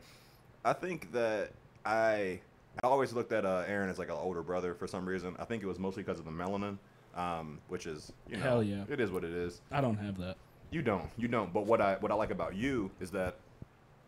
[0.64, 1.52] I think that
[1.84, 2.40] I
[2.82, 5.36] I always looked at uh, Aaron as like an older brother for some reason.
[5.38, 6.78] I think it was mostly because of the melanin,
[7.14, 8.84] um, which is you know Hell yeah.
[8.88, 9.60] it is what it is.
[9.70, 10.36] I don't have that.
[10.70, 11.08] You don't.
[11.16, 11.52] You don't.
[11.52, 13.36] But what I what I like about you is that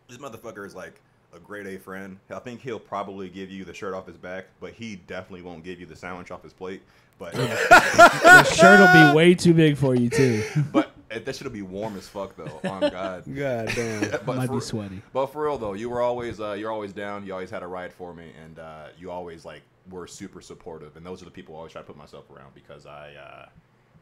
[0.09, 1.01] this motherfucker is like
[1.33, 2.17] a grade A friend.
[2.29, 5.63] I think he'll probably give you the shirt off his back, but he definitely won't
[5.63, 6.81] give you the sandwich off his plate.
[7.19, 10.43] But The shirt will be way too big for you too.
[10.71, 12.59] but It, that should be warm as fuck though.
[12.69, 13.23] On God.
[13.25, 14.11] God damn.
[14.25, 15.01] But Might for, be sweaty.
[15.13, 17.25] But for real though, you were always uh, you're always down.
[17.25, 20.95] You always had a ride for me, and uh, you always like were super supportive.
[20.97, 23.45] And those are the people I always try to put myself around because I uh,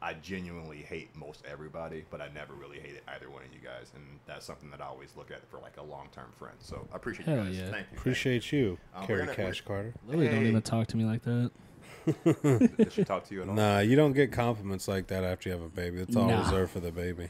[0.02, 3.92] I genuinely hate most everybody, but I never really hated either one of you guys,
[3.96, 6.56] and that's something that I always look at for like a long term friend.
[6.60, 7.58] So I appreciate you guys.
[7.58, 7.72] yeah.
[7.72, 7.98] Thank you.
[7.98, 9.94] Appreciate you, Um, Kerry gonna- Cash Carter.
[10.08, 11.52] Lily don't even talk to me like that.
[12.06, 12.68] Thank you.
[12.78, 13.56] Did she talk to you at all?
[13.56, 16.00] Nah, you don't get compliments like that after you have a baby.
[16.02, 16.42] It's all Nah.
[16.44, 17.30] reserved for the baby.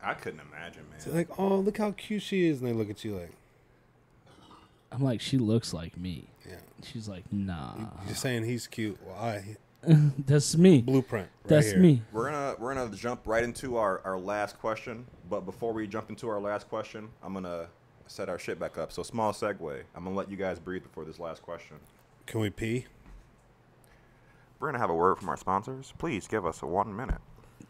[0.00, 0.96] I couldn't imagine, man.
[0.96, 3.32] It's like, oh, look how cute she is, and they look at you like,
[4.92, 6.28] I'm like, she looks like me.
[6.48, 6.56] yeah.
[6.84, 7.74] She's like, nah,
[8.06, 8.98] You're saying he's cute.
[9.04, 9.56] Well, I
[10.26, 10.82] that's me.
[10.82, 11.28] blueprint.
[11.44, 11.78] Right That's here.
[11.78, 12.02] me.
[12.12, 15.06] We're gonna we're gonna jump right into our, our last question.
[15.28, 17.68] But before we jump into our last question, I'm gonna
[18.06, 18.92] set our shit back up.
[18.92, 19.82] So small segue.
[19.94, 21.76] I'm gonna let you guys breathe before this last question.
[22.26, 22.86] Can we pee?
[24.58, 25.92] We're gonna have a word from our sponsors.
[25.98, 27.20] Please give us a one minute.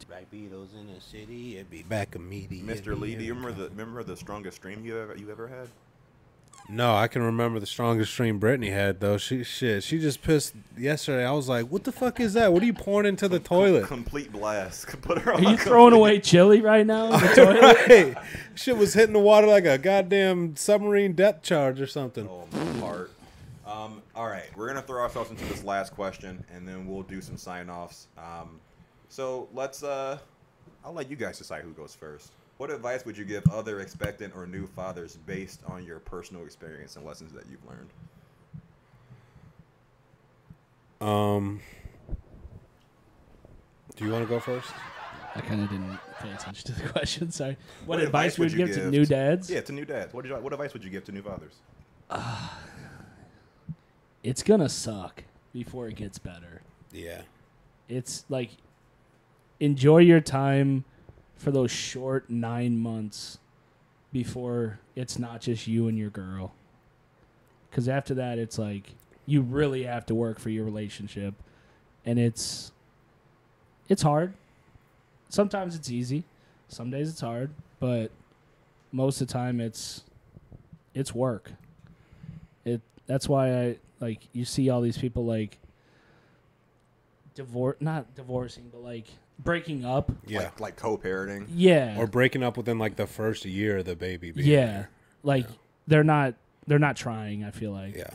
[0.08, 2.74] Black Beatles in the city, it'd be back immediately.
[2.74, 2.98] Mr.
[2.98, 5.68] Lee, do you remember the remember the strongest stream you ever you ever had?
[6.68, 9.18] No, I can remember the strongest stream Brittany had though.
[9.18, 11.24] She shit, she just pissed yesterday.
[11.26, 12.52] I was like, "What the fuck is that?
[12.52, 14.86] What are you pouring into the toilet?" Complete blast.
[15.02, 17.76] Put her Are you throwing away chili right now in the toilet?
[17.86, 18.14] Hey,
[18.54, 22.26] shit was hitting the water like a goddamn submarine depth charge or something.
[22.28, 23.10] Oh, my heart.
[23.66, 27.20] Um, all right, we're gonna throw ourselves into this last question, and then we'll do
[27.20, 28.06] some sign offs.
[28.16, 28.58] Um,
[29.10, 29.82] so let's.
[29.82, 30.18] Uh,
[30.82, 32.32] I'll let you guys decide who goes first.
[32.58, 36.96] What advice would you give other expectant or new fathers based on your personal experience
[36.96, 37.90] and lessons that you've learned?
[41.00, 41.60] Um,
[43.96, 44.70] do you want to go first?
[45.34, 47.30] I kind of didn't pay attention to the question.
[47.32, 47.56] Sorry.
[47.86, 49.50] What, What advice, would you give, to new dads?
[49.50, 50.14] Yeah, to new dads.
[50.14, 51.54] What did you, What advice would you give to new fathers?
[54.22, 56.62] It's gonna suck before it gets better.
[56.90, 57.20] Yeah.
[57.90, 58.52] It's like
[59.60, 60.86] enjoy your time
[61.44, 63.38] for those short nine months
[64.12, 66.54] before it's not just you and your girl.
[67.68, 68.94] Because after that, it's like
[69.26, 71.34] you really have to work for your relationship,
[72.06, 72.72] and it's
[73.90, 74.32] it's hard.
[75.28, 76.24] Sometimes it's easy,
[76.68, 78.10] some days it's hard, but
[78.90, 80.02] most of the time it's
[80.94, 81.52] it's work.
[82.64, 85.58] It that's why I like you see all these people like
[87.34, 89.08] divorce not divorcing but like
[89.38, 90.38] breaking up Yeah.
[90.40, 91.46] Like, like co-parenting.
[91.54, 94.30] yeah Or breaking up within like the first year of the baby.
[94.30, 94.90] Being yeah there.
[95.22, 95.46] like
[95.86, 96.34] they're not
[96.66, 98.10] they're not trying i feel like Yeah.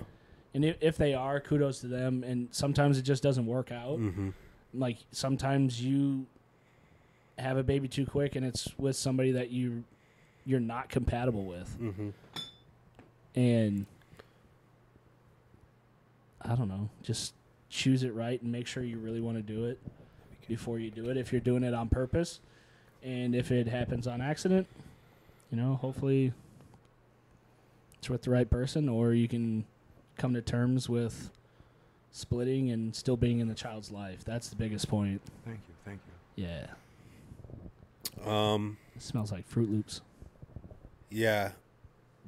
[0.53, 3.99] and if, if they are kudos to them and sometimes it just doesn't work out
[3.99, 4.29] Mm-hmm.
[4.73, 6.25] like sometimes you
[7.37, 9.83] have a baby too quick and it's with somebody that you
[10.45, 12.09] you're not compatible with Mm-hmm.
[13.35, 13.85] and
[16.41, 17.33] I don't know, just
[17.69, 19.79] choose it right and make sure you really want to do it
[20.49, 21.15] before you do it.
[21.15, 22.41] If you're doing it on purpose,
[23.01, 24.67] and if it happens on accident,
[25.49, 26.33] you know, hopefully
[27.97, 29.63] it's with the right person, or you can
[30.17, 31.29] come to terms with
[32.11, 34.25] splitting and still being in the child's life.
[34.25, 35.21] That's the biggest point.
[35.45, 35.75] Thank you.
[35.85, 35.99] Thank
[36.35, 36.45] you.
[36.45, 36.67] Yeah,
[38.25, 38.77] Um.
[38.95, 40.01] it smells like Fruit Loops.
[41.09, 41.51] Yeah.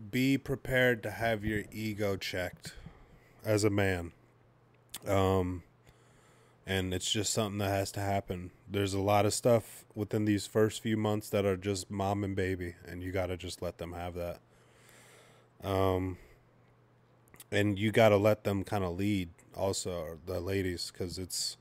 [0.10, 2.74] Be prepared to have your ego checked
[3.46, 4.12] as a man.
[5.08, 5.64] Um
[6.72, 8.50] and it's just something that has to happen.
[8.66, 12.34] There's a lot of stuff within these first few months that are just mom and
[12.34, 14.40] baby and you got to just let them have that.
[15.66, 16.18] Um
[17.52, 21.58] and you got to let them kind of lead also the ladies cuz it's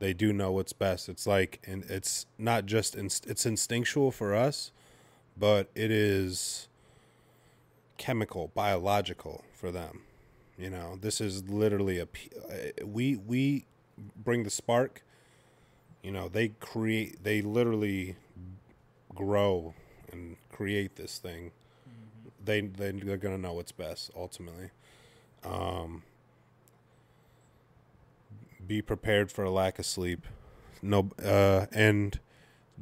[0.00, 1.08] they do know what's best.
[1.08, 4.72] It's like and it's not just inst- it's instinctual for us,
[5.36, 6.66] but it is
[7.96, 10.02] chemical, biological for them.
[10.58, 12.08] You know, this is literally a
[12.50, 13.66] uh, we we
[14.16, 15.02] bring the spark.
[16.02, 18.16] You know, they create they literally
[19.14, 19.74] grow
[20.10, 21.52] and create this thing.
[22.44, 24.70] They they they're going to know what's best ultimately.
[25.44, 26.02] Um
[28.64, 30.26] be prepared for a lack of sleep.
[30.80, 32.18] No uh and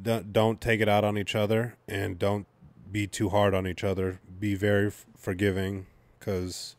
[0.01, 2.47] don't, don't take it out on each other and don't
[2.91, 4.19] be too hard on each other.
[4.39, 5.85] Be very f- forgiving
[6.19, 6.75] because,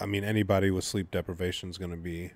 [0.00, 2.32] I mean, anybody with sleep deprivation is going to be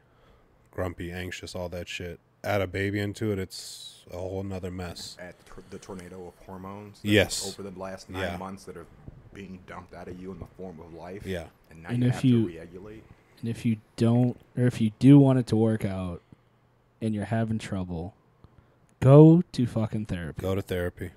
[0.70, 2.18] grumpy, anxious, all that shit.
[2.44, 5.16] Add a baby into it, it's a whole nother mess.
[5.20, 5.34] At
[5.70, 6.98] the, tornado of hormones.
[7.02, 7.46] Yes.
[7.48, 8.36] Over the last nine Yeah.
[8.36, 8.86] months that are
[9.32, 11.24] being dumped out of you in the form of life.
[11.24, 11.46] Yeah.
[11.70, 13.04] And now And you if have you- to regulate.
[13.40, 16.20] And if you don't, or if you do want it to work out,
[17.00, 18.14] and you're having trouble,
[19.00, 20.40] go to fucking therapy.
[20.40, 21.10] Go to therapy.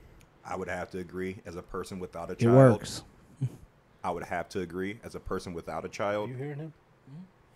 [0.43, 2.53] I would have to agree as a person without a child.
[2.53, 3.03] It works.
[4.05, 6.29] I would have to agree as a person without a child.
[6.29, 6.73] You hearing him?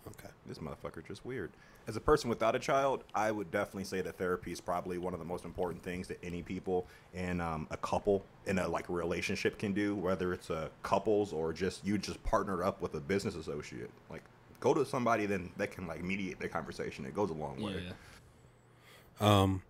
[0.08, 0.28] Okay.
[0.46, 1.52] This motherfucker just weird.
[1.86, 5.12] As a person without a child, I would definitely say that therapy is probably one
[5.12, 8.88] of the most important things that any people and um, a couple in a like
[8.88, 13.00] relationship can do, whether it's a couples or just you just partnered up with a
[13.00, 13.90] business associate.
[14.10, 14.24] Like,
[14.58, 17.06] go to somebody then that can like mediate the conversation.
[17.06, 17.80] It goes a long way.
[19.20, 19.62] Um,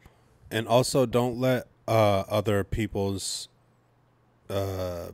[0.50, 3.50] and also don't let uh, other people's
[4.48, 5.08] uh,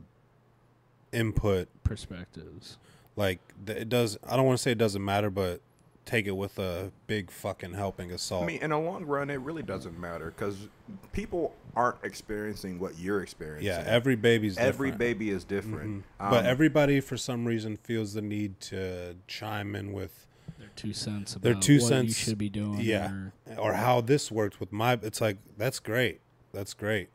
[1.11, 2.77] input Perspectives.
[3.15, 4.17] like it does.
[4.27, 5.61] I don't want to say it doesn't matter, but
[6.05, 8.43] take it with a big fucking helping of salt.
[8.43, 10.67] I mean, in the long run, it really doesn't matter because
[11.11, 13.67] people aren't experiencing what you're experiencing.
[13.67, 14.99] yeah, every baby's every different.
[14.99, 16.03] baby is different.
[16.19, 20.27] Um, but everybody for some reason feels the need to chime in with
[20.59, 22.79] Their two cents about their two what cents you should be doing.
[22.79, 26.21] yeah or- or how this worked with my it's like that's great
[26.53, 27.09] that's great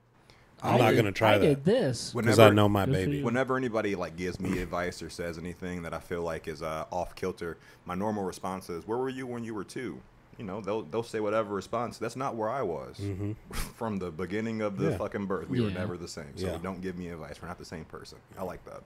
[0.62, 2.12] i'm I not did- gonna try I that did this.
[2.12, 3.24] because Whenever- i know my Good for baby you.
[3.24, 6.84] whenever anybody like gives me advice or says anything that I feel like is uh,
[6.90, 10.00] off kilter, my normal response is, "Where were you when you were two?
[10.38, 11.98] You know, they'll they'll say whatever response.
[11.98, 13.00] That's not where I was
[13.76, 14.92] from the beginning of the Mm-hmm.
[14.92, 14.98] Yeah.
[14.98, 15.48] fucking birth.
[15.48, 15.74] We were Yeah.
[15.78, 16.36] never the same.
[16.36, 16.58] So Yeah.
[16.62, 17.40] don't give me advice.
[17.42, 18.18] We're not the same person.
[18.38, 18.82] I like that.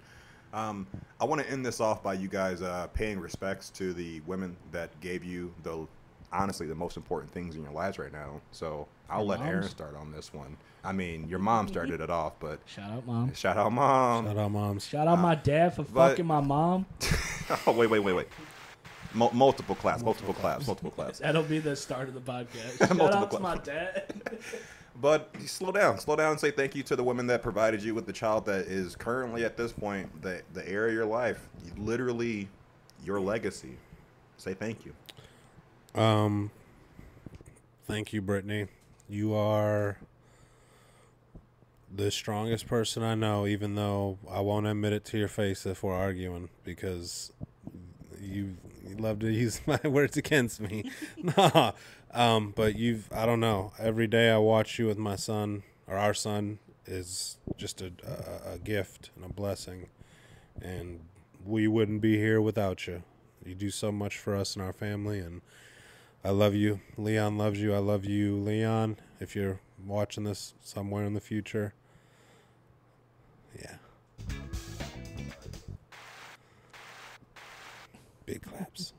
[0.52, 0.86] Um,
[1.20, 4.56] I want to end this off by you guys uh, paying respects to the women
[4.72, 5.86] that gave you the
[6.32, 8.40] honestly the most important things in your lives right now.
[8.52, 10.56] So I'll Your let Aaron start on this one.
[10.84, 11.72] I mean, your mom mm-hmm.
[11.72, 13.34] started it off, but Shout out, mom.
[13.34, 14.26] shout out mom.
[14.26, 16.86] shout out moms Shout out my uh, dad for but- fucking my mom.
[17.64, 18.26] Oh wait, wait, wait, wait.
[19.14, 21.20] Mul- multiple claps, multiple claps, multiple claps.
[21.20, 22.78] That'll be the start of the podcast.
[22.88, 24.12] Shout Multiple out to my dad.
[24.98, 27.94] But slow down, slow down, and say thank you to the women that provided you
[27.94, 31.48] with the child that is currently at this point the the heir of your life,
[31.76, 32.48] literally
[33.04, 33.76] your legacy.
[34.38, 34.94] Say thank you.
[35.96, 36.50] Um
[37.86, 38.66] thank you brittany.
[39.08, 39.98] You are
[41.94, 45.84] the strongest person i know even though i won't admit it to your face if
[45.84, 47.32] we're arguing because
[48.20, 48.56] you,
[48.98, 50.90] love to use my words against me.
[51.22, 51.72] Nah.
[52.12, 53.72] Um but you've i don't know.
[53.78, 58.54] Every day i watch you with my son or our son is just a, a,
[58.54, 59.88] a gift and a blessing.
[60.62, 61.00] And
[61.44, 63.02] we wouldn't be here without you.
[63.44, 65.40] You do so much for us and our family and
[66.24, 66.80] i love you.
[66.96, 67.74] Leon loves you.
[67.74, 68.96] I love you leon.
[69.20, 71.74] If you're watching this somewhere in the future.
[73.58, 73.76] Yeah.
[78.26, 78.92] Big claps.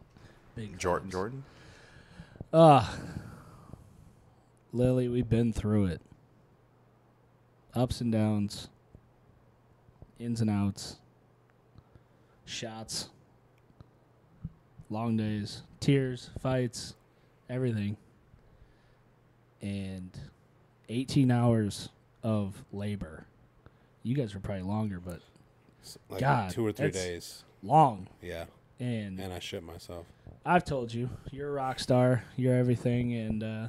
[0.56, 1.44] Big Jordan, Jordan.
[2.54, 2.98] Ah,
[4.72, 6.02] Lily, we've been through it.
[7.74, 8.70] Ups and downs,
[10.18, 10.96] ins and outs,
[12.46, 13.10] shots,
[14.90, 16.96] long days, tears, fights,
[17.50, 17.98] everything.
[19.62, 20.12] And
[20.90, 21.90] 18 hours
[22.24, 23.26] of labor.
[24.04, 25.20] You guys were probably longer, but
[26.10, 28.08] like God, two or three days long.
[28.22, 28.46] yeah
[28.80, 30.06] And and i shit myself
[30.46, 32.24] I've told you, you're a rock star.
[32.38, 33.68] You're everything, and uh,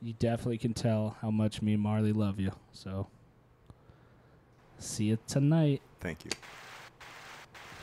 [0.00, 2.52] you definitely can tell how much me and Marley love you.
[2.72, 3.08] So,
[4.78, 5.82] see you tonight.
[6.00, 6.30] Thank you.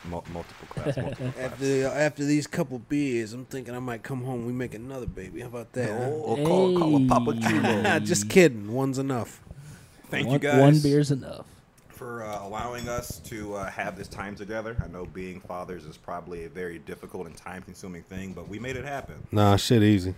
[0.08, 1.38] Mul- multiple claps, multiple claps.
[1.52, 4.44] After after these couple beers, I'm thinking I might come home.
[4.46, 5.40] We make another baby.
[5.40, 5.88] How about that?
[5.90, 6.10] huh?
[6.12, 7.98] Oh, call, call a Papa Chulo.
[8.04, 8.72] Just kidding.
[8.72, 9.40] One's enough.
[10.10, 10.60] Thank one, you guys.
[10.60, 11.46] One beer's enough.
[11.88, 14.76] for uh, allowing us to uh, have this time together.
[14.84, 18.76] I know being fathers is probably a very difficult and time-consuming thing, but we made
[18.76, 19.14] it happen.
[19.32, 20.14] nah shit easy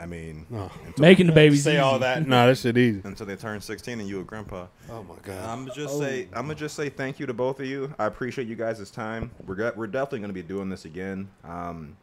[0.00, 0.70] I mean, No.
[0.98, 2.00] Making the babies say all easy.
[2.00, 4.66] that nah that shit easy until they turn 16 and you a grandpa.
[4.90, 7.60] oh my god I'm gonna just say I'm gonna just say thank you to both
[7.60, 7.92] of you.
[7.98, 9.30] I appreciate you guys' time.
[9.46, 11.28] We're we're definitely gonna be doing this again.
[11.44, 11.96] Um,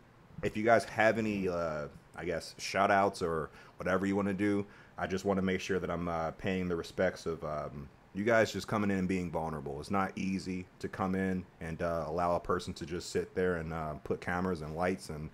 [0.44, 4.34] if you guys have any, uh, I guess, shout outs or whatever you want to
[4.34, 4.66] do,
[4.98, 8.24] I just want to make sure that I'm uh, paying the respects of um, you
[8.26, 9.80] guys just coming in and being vulnerable.
[9.80, 13.56] It's not easy to come in and uh, allow a person to just sit there
[13.56, 15.30] and uh, put cameras and lights and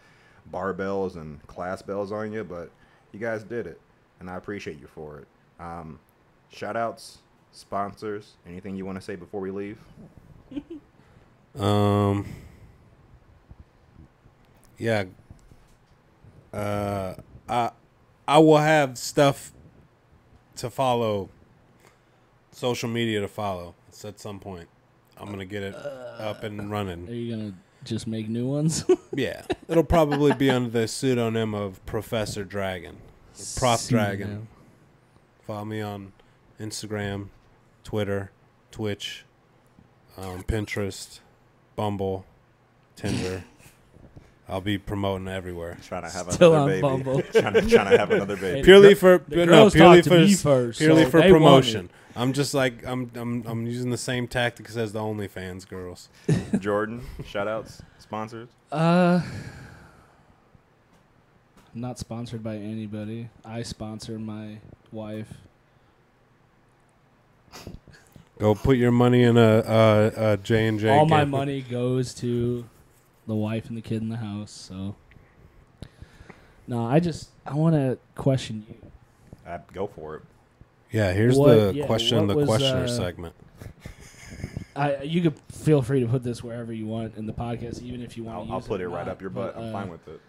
[0.51, 2.69] barbells and class bells on you, but
[3.11, 3.79] you guys did it,
[4.19, 5.27] and I appreciate you for it.
[5.59, 5.99] Um,
[6.51, 7.19] shout outs,
[7.51, 9.77] sponsors, anything you want to say before we leave?
[11.59, 12.25] Um.
[14.77, 15.03] Yeah.
[16.53, 17.15] Uh,
[17.49, 17.71] I
[18.27, 19.51] I will have stuff
[20.57, 21.29] to follow.
[22.53, 23.75] Social media to follow.
[23.89, 24.67] It's at some point.
[25.17, 27.07] I'm gonna get it up and running.
[27.07, 27.53] Are you gonna
[27.83, 28.85] just make new ones?
[29.13, 32.95] Yeah, it'll probably be under the pseudonym of Professor Dragon,
[33.57, 34.47] Prof Dragon.
[35.45, 36.13] Follow me on
[36.61, 37.27] Instagram,
[37.83, 38.31] Twitter,
[38.71, 39.25] Twitch,
[40.17, 41.19] um, Pinterest,
[41.75, 42.25] Bumble,
[42.95, 43.43] Tinder.
[44.51, 45.77] I'll be promoting everywhere.
[45.87, 46.81] Trying to have Still another on baby.
[46.81, 47.21] Bumble.
[47.21, 48.63] trying, to, trying to have another baby.
[48.63, 51.21] Purely gir- for the no, girls purely talked to for me first, purely so for
[51.21, 51.89] they want promotion.
[52.17, 56.09] I'm just like I'm I'm I'm using the same tactics as the OnlyFans girls.
[56.59, 58.49] Jordan, shout outs, sponsors.
[58.73, 59.21] Uh,
[61.73, 63.29] I'm not sponsored by anybody.
[63.45, 64.57] I sponsor my
[64.91, 65.31] wife.
[68.37, 70.89] Go put your money in a a, a J and J.
[70.89, 72.65] All my money goes to
[73.31, 74.51] the wife and the kid in the house.
[74.51, 74.95] So,
[76.67, 78.75] no, I just I want to question you.
[79.49, 80.21] Uh, go for it.
[80.91, 83.35] Yeah, here's What- the yeah, question what the was, questioner uh, segment.
[84.75, 88.01] I you could feel free to put this wherever you want in the podcast, even
[88.01, 88.37] if you want.
[88.37, 89.63] I'll, to I'll use put it or right not, up your but, butt.
[89.63, 90.19] I'm uh, fine with it.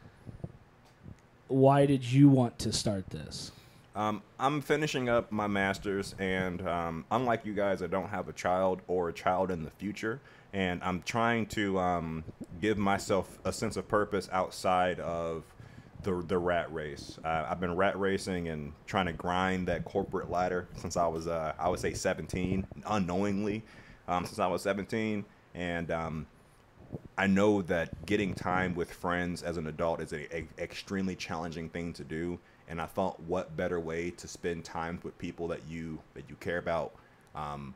[1.49, 3.51] Why did you want to start this?
[3.95, 8.33] Um, I'm finishing up my master's, and um, unlike you guys, I don't have a
[8.33, 10.21] child or a child in the future.
[10.53, 12.25] And I'm trying to um,
[12.61, 15.45] give myself a sense of purpose outside of
[16.03, 17.19] the the rat race.
[17.25, 21.27] Uh, I've been rat racing and trying to grind that corporate ladder since I was,
[21.27, 23.63] uh, I would say, 17, unknowingly,
[24.09, 25.25] um, since I was 17,
[25.55, 26.27] and um,
[27.17, 31.69] I know that getting time with friends as an adult is a, a extremely challenging
[31.69, 32.39] thing to do,
[32.69, 36.37] and I thought, what better way to spend time with people that you that you
[36.37, 36.93] care about,
[37.35, 37.75] um,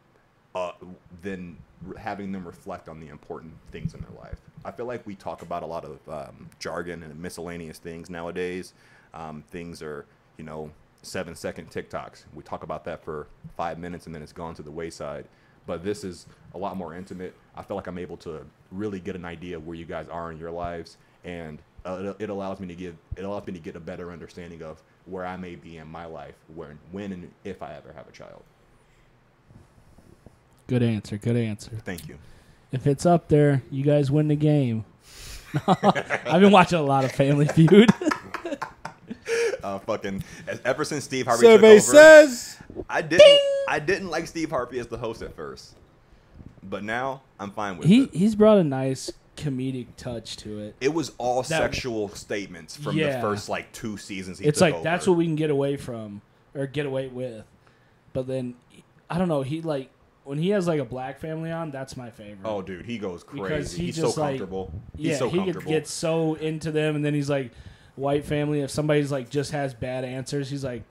[0.57, 0.73] uh,
[1.21, 1.55] than
[1.99, 4.41] having them reflect on the important things in their life.
[4.65, 8.73] I feel like we talk about a lot of um, jargon and miscellaneous things nowadays.
[9.13, 10.07] Um, things are,
[10.39, 10.71] you know,
[11.03, 12.25] seven second TikToks.
[12.35, 15.27] We talk about that for five minutes and then it's gone to the wayside.
[15.67, 17.35] But this is a lot more intimate.
[17.55, 20.33] I feel like I'm able to really get an idea of where you guys are
[20.33, 23.59] in your lives, and uh, it, it allows me to give it allows me to
[23.59, 27.33] get a better understanding of where I may be in my life, when when and
[27.43, 28.45] if I ever have a child.
[30.67, 31.17] Good answer.
[31.17, 31.71] Good answer.
[31.85, 32.19] Thank you.
[32.73, 34.85] If it's up there, you guys win the game.
[35.67, 37.91] I've been watching a lot of Family Feud.
[39.63, 40.23] Uh, fucking
[40.65, 42.57] ever since Steve Harvey Survey took over, says
[42.89, 45.75] I didn't I didn't like Steve Harvey as the host at first,
[46.63, 48.15] but now I'm fine with he it.
[48.15, 50.77] he's brought a nice comedic touch to it.
[50.81, 54.39] It was all That- sexual statements from the first like two seasons.
[54.39, 54.85] He it's took like over.
[54.85, 56.23] that's what we can get away from
[56.55, 57.45] or get away with.
[58.13, 58.55] But then
[59.11, 59.91] I don't know, he like
[60.27, 62.39] when he has like a black family on, that's my favorite.
[62.45, 63.79] Oh, dude, he goes Because crazy.
[63.79, 64.73] he He's just, so like- comfortable.
[64.97, 65.71] yeah, He's so he comfortable.
[65.71, 67.53] gets so into them and then he's like
[67.95, 70.83] white family if somebody's like just has bad answers, he's like,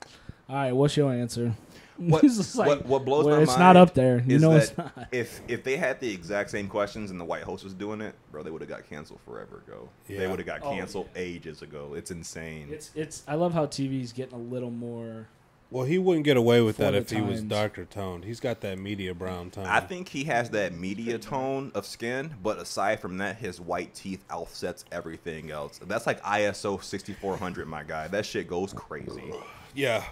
[0.48, 1.52] "All right, what's your answer?"
[1.98, 4.22] What, he's just like, what, what blows well, my it's mind not up there.
[4.26, 5.08] You know it's not.
[5.12, 8.14] If if they had the exact same questions and the white host was doing it,
[8.30, 9.88] bro, they would have got canceled forever ago.
[10.06, 11.94] They would have got Oh, canceled ages ago.
[11.94, 12.68] It's insane.
[12.70, 15.26] It's it's I love how TV's getting a little more
[15.70, 17.50] Well, he wouldn't get away with that the if he was times.
[17.50, 18.24] darker toned.
[18.24, 19.66] He's got that media brown tone.
[19.66, 23.92] I think he has that media tone of skin, but aside from that, his white
[23.92, 25.80] teeth offsets everything else.
[25.84, 28.06] That's like ISO 6400, my guy.
[28.06, 29.32] That shit goes crazy.
[29.74, 30.04] Yeah.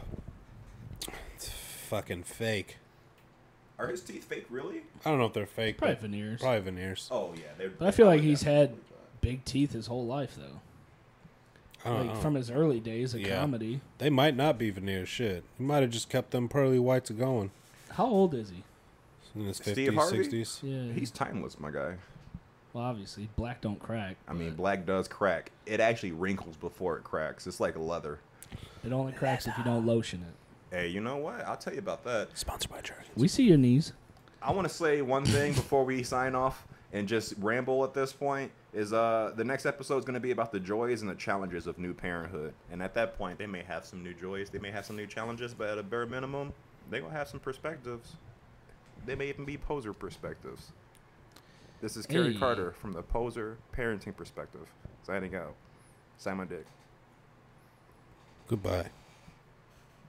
[1.36, 2.78] It's fucking fake.
[3.78, 4.82] Are his teeth fake, really?
[5.04, 5.78] I don't know if they're fake.
[5.78, 6.40] probably but veneers.
[6.40, 7.08] Probably veneers.
[7.12, 8.74] Oh yeah, they're, But I feel like he's had
[9.20, 10.60] big teeth his whole life though.
[11.84, 12.20] I don't Like uh.
[12.20, 13.40] from his early days of Yeah.
[13.40, 13.80] comedy.
[13.98, 15.44] They might not be veneer Shit.
[15.58, 17.50] He might have just kept them pearly whites going
[17.90, 18.64] How old is he?
[19.36, 20.60] in his fifties, sixties.
[20.62, 20.92] Yeah.
[20.92, 21.96] He's timeless, my guy.
[22.72, 24.16] well obviously black don't crack.
[24.28, 25.50] I mean, black does crack.
[25.66, 27.46] It actually wrinkles before it cracks.
[27.46, 28.18] It's like leather.
[28.84, 30.74] it only cracks if you don't lotion it.
[30.76, 31.40] Hey, you know what?
[31.46, 32.28] I'll tell you about that.
[32.36, 33.08] Sponsored by Jergens.
[33.16, 33.92] We see your knees.
[34.42, 38.12] I want to say one thing before we sign off and just ramble at this
[38.12, 41.14] point is uh the next episode is going to be about the joys and the
[41.14, 42.52] challenges of new parenthood.
[42.70, 45.06] And at that point, they may have some new joys, they may have some new
[45.06, 46.52] challenges, but at a bare minimum,
[46.90, 48.16] they're going to have some perspectives.
[49.06, 50.72] They may even be poser perspectives.
[51.80, 52.38] This is Kerry Hey.
[52.38, 54.66] Carter from the poser parenting perspective.
[55.02, 55.54] Signing out.
[56.16, 56.64] Simon Dick.
[58.48, 58.88] Goodbye.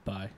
[0.04, 0.30] Bye.